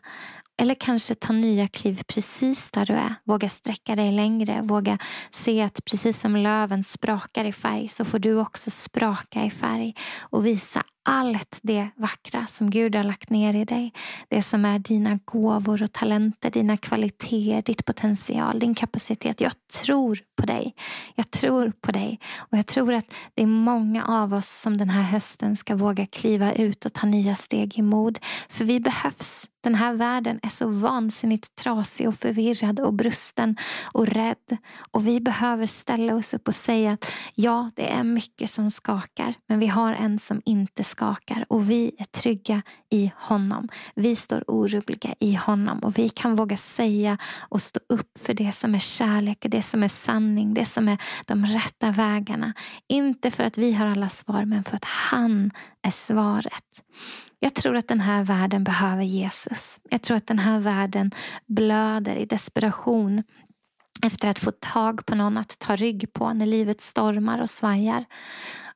Eller 0.62 0.74
kanske 0.74 1.14
ta 1.14 1.32
nya 1.32 1.68
kliv 1.68 2.02
precis 2.06 2.70
där 2.70 2.86
du 2.86 2.92
är. 2.92 3.14
Våga 3.24 3.48
sträcka 3.48 3.96
dig 3.96 4.12
längre. 4.12 4.62
Våga 4.62 4.98
se 5.30 5.62
att 5.62 5.84
precis 5.84 6.20
som 6.20 6.36
löven 6.36 6.84
sprakar 6.84 7.44
i 7.44 7.52
färg 7.52 7.88
så 7.88 8.04
får 8.04 8.18
du 8.18 8.40
också 8.40 8.70
spraka 8.70 9.44
i 9.44 9.50
färg 9.50 9.94
och 10.20 10.46
visa 10.46 10.82
allt 11.04 11.58
det 11.62 11.88
vackra 11.96 12.46
som 12.46 12.70
Gud 12.70 12.96
har 12.96 13.04
lagt 13.04 13.30
ner 13.30 13.54
i 13.54 13.64
dig. 13.64 13.92
Det 14.28 14.42
som 14.42 14.64
är 14.64 14.78
dina 14.78 15.18
gåvor 15.24 15.82
och 15.82 15.92
talenter, 15.92 16.50
dina 16.50 16.76
kvaliteter, 16.76 17.62
ditt 17.62 17.84
potential, 17.84 18.58
din 18.58 18.74
kapacitet. 18.74 19.40
Jag 19.40 19.52
tror 19.82 20.18
på 20.36 20.46
dig. 20.46 20.74
Jag 21.14 21.30
tror 21.30 21.72
på 21.80 21.92
dig. 21.92 22.20
Och 22.36 22.58
jag 22.58 22.66
tror 22.66 22.92
att 22.92 23.14
det 23.34 23.42
är 23.42 23.46
många 23.46 24.04
av 24.04 24.34
oss 24.34 24.48
som 24.48 24.78
den 24.78 24.90
här 24.90 25.02
hösten 25.02 25.56
ska 25.56 25.76
våga 25.76 26.06
kliva 26.06 26.52
ut 26.52 26.84
och 26.84 26.92
ta 26.92 27.06
nya 27.06 27.34
steg 27.34 27.78
i 27.78 27.82
mod. 27.82 28.18
För 28.48 28.64
vi 28.64 28.80
behövs. 28.80 29.50
Den 29.64 29.74
här 29.74 29.94
världen 29.94 30.40
är 30.42 30.48
så 30.48 30.68
vansinnigt 30.68 31.56
trasig 31.56 32.08
och 32.08 32.14
förvirrad 32.14 32.80
och 32.80 32.94
brusten 32.94 33.56
och 33.92 34.06
rädd. 34.06 34.56
Och 34.90 35.06
vi 35.06 35.20
behöver 35.20 35.66
ställa 35.66 36.14
oss 36.14 36.34
upp 36.34 36.48
och 36.48 36.54
säga 36.54 36.92
att 36.92 37.12
ja, 37.34 37.70
det 37.76 37.92
är 37.92 38.02
mycket 38.04 38.50
som 38.50 38.70
skakar. 38.70 39.34
Men 39.48 39.58
vi 39.58 39.66
har 39.66 39.92
en 39.92 40.18
som 40.18 40.42
inte 40.44 40.84
skakar 40.94 41.44
och 41.48 41.70
vi 41.70 41.92
är 41.98 42.04
trygga 42.04 42.62
i 42.90 43.12
honom. 43.16 43.68
Vi 43.94 44.16
står 44.16 44.44
orubbliga 44.50 45.14
i 45.20 45.34
honom 45.34 45.78
och 45.78 45.98
vi 45.98 46.08
kan 46.08 46.36
våga 46.36 46.56
säga 46.56 47.18
och 47.48 47.62
stå 47.62 47.80
upp 47.88 48.18
för 48.18 48.34
det 48.34 48.52
som 48.52 48.74
är 48.74 48.78
kärlek, 48.78 49.38
det 49.40 49.62
som 49.62 49.82
är 49.82 49.88
sanning, 49.88 50.54
det 50.54 50.64
som 50.64 50.88
är 50.88 50.98
de 51.26 51.46
rätta 51.46 51.90
vägarna. 51.90 52.54
Inte 52.88 53.30
för 53.30 53.44
att 53.44 53.58
vi 53.58 53.72
har 53.72 53.86
alla 53.86 54.08
svar 54.08 54.44
men 54.44 54.64
för 54.64 54.76
att 54.76 54.84
han 54.84 55.50
är 55.82 55.90
svaret. 55.90 56.82
Jag 57.38 57.54
tror 57.54 57.76
att 57.76 57.88
den 57.88 58.00
här 58.00 58.24
världen 58.24 58.64
behöver 58.64 59.02
Jesus. 59.02 59.80
Jag 59.90 60.02
tror 60.02 60.16
att 60.16 60.26
den 60.26 60.38
här 60.38 60.60
världen 60.60 61.10
blöder 61.46 62.16
i 62.16 62.26
desperation 62.26 63.22
efter 64.02 64.28
att 64.28 64.38
få 64.38 64.50
tag 64.50 65.06
på 65.06 65.14
någon 65.14 65.36
att 65.36 65.58
ta 65.58 65.76
rygg 65.76 66.12
på 66.12 66.32
när 66.32 66.46
livet 66.46 66.80
stormar 66.80 67.42
och 67.42 67.50
svajar. 67.50 68.04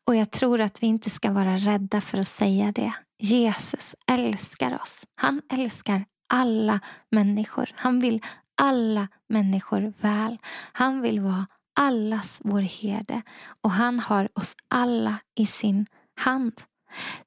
Och 0.09 0.17
jag 0.17 0.31
tror 0.31 0.61
att 0.61 0.83
vi 0.83 0.87
inte 0.87 1.11
ska 1.11 1.33
vara 1.33 1.57
rädda 1.57 2.01
för 2.01 2.19
att 2.19 2.27
säga 2.27 2.73
det. 2.73 2.93
Jesus 3.19 3.97
älskar 4.07 4.83
oss. 4.83 5.05
Han 5.15 5.43
älskar 5.53 6.05
alla 6.29 6.81
människor. 7.11 7.71
Han 7.75 8.01
vill 8.01 8.23
alla 8.61 9.09
människor 9.29 9.93
väl. 10.01 10.39
Han 10.73 11.03
vill 11.03 11.21
vara 11.21 11.47
allas 11.81 12.41
vår 12.45 12.61
herde 12.61 13.23
och 13.61 13.71
han 13.71 14.01
har 14.01 14.29
oss 14.35 14.57
alla 14.69 15.19
i 15.35 15.47
sin 15.47 15.87
hand. 16.21 16.63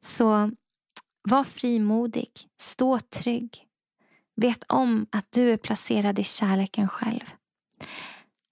Så 0.02 0.52
var 1.30 1.44
frimodig, 1.44 2.32
stå 2.62 3.00
trygg. 3.00 3.68
Vet 4.36 4.64
om 4.72 5.06
att 5.12 5.32
du 5.32 5.52
är 5.52 5.58
placerad 5.58 6.20
i 6.20 6.24
kärleken 6.24 6.88
själv. 6.88 7.34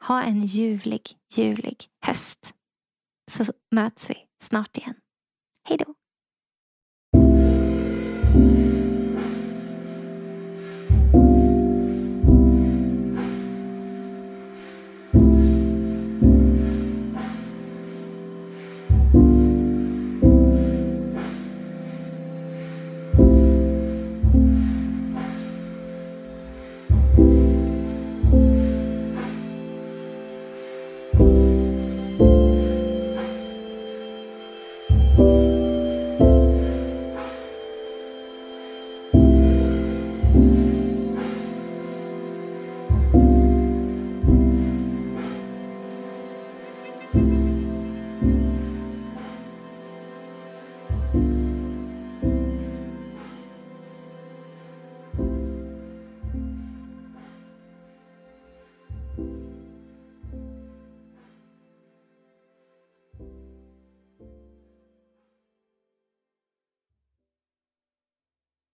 Ha 0.08 0.24
en 0.24 0.46
ljuvlig, 0.46 1.02
ljuvlig 1.36 1.86
höst 2.06 2.56
så 3.30 3.54
möts 3.72 4.10
vi 4.10 4.16
snart 4.44 4.78
igen. 4.78 4.96
Hej 5.64 5.78
då! 5.78 5.99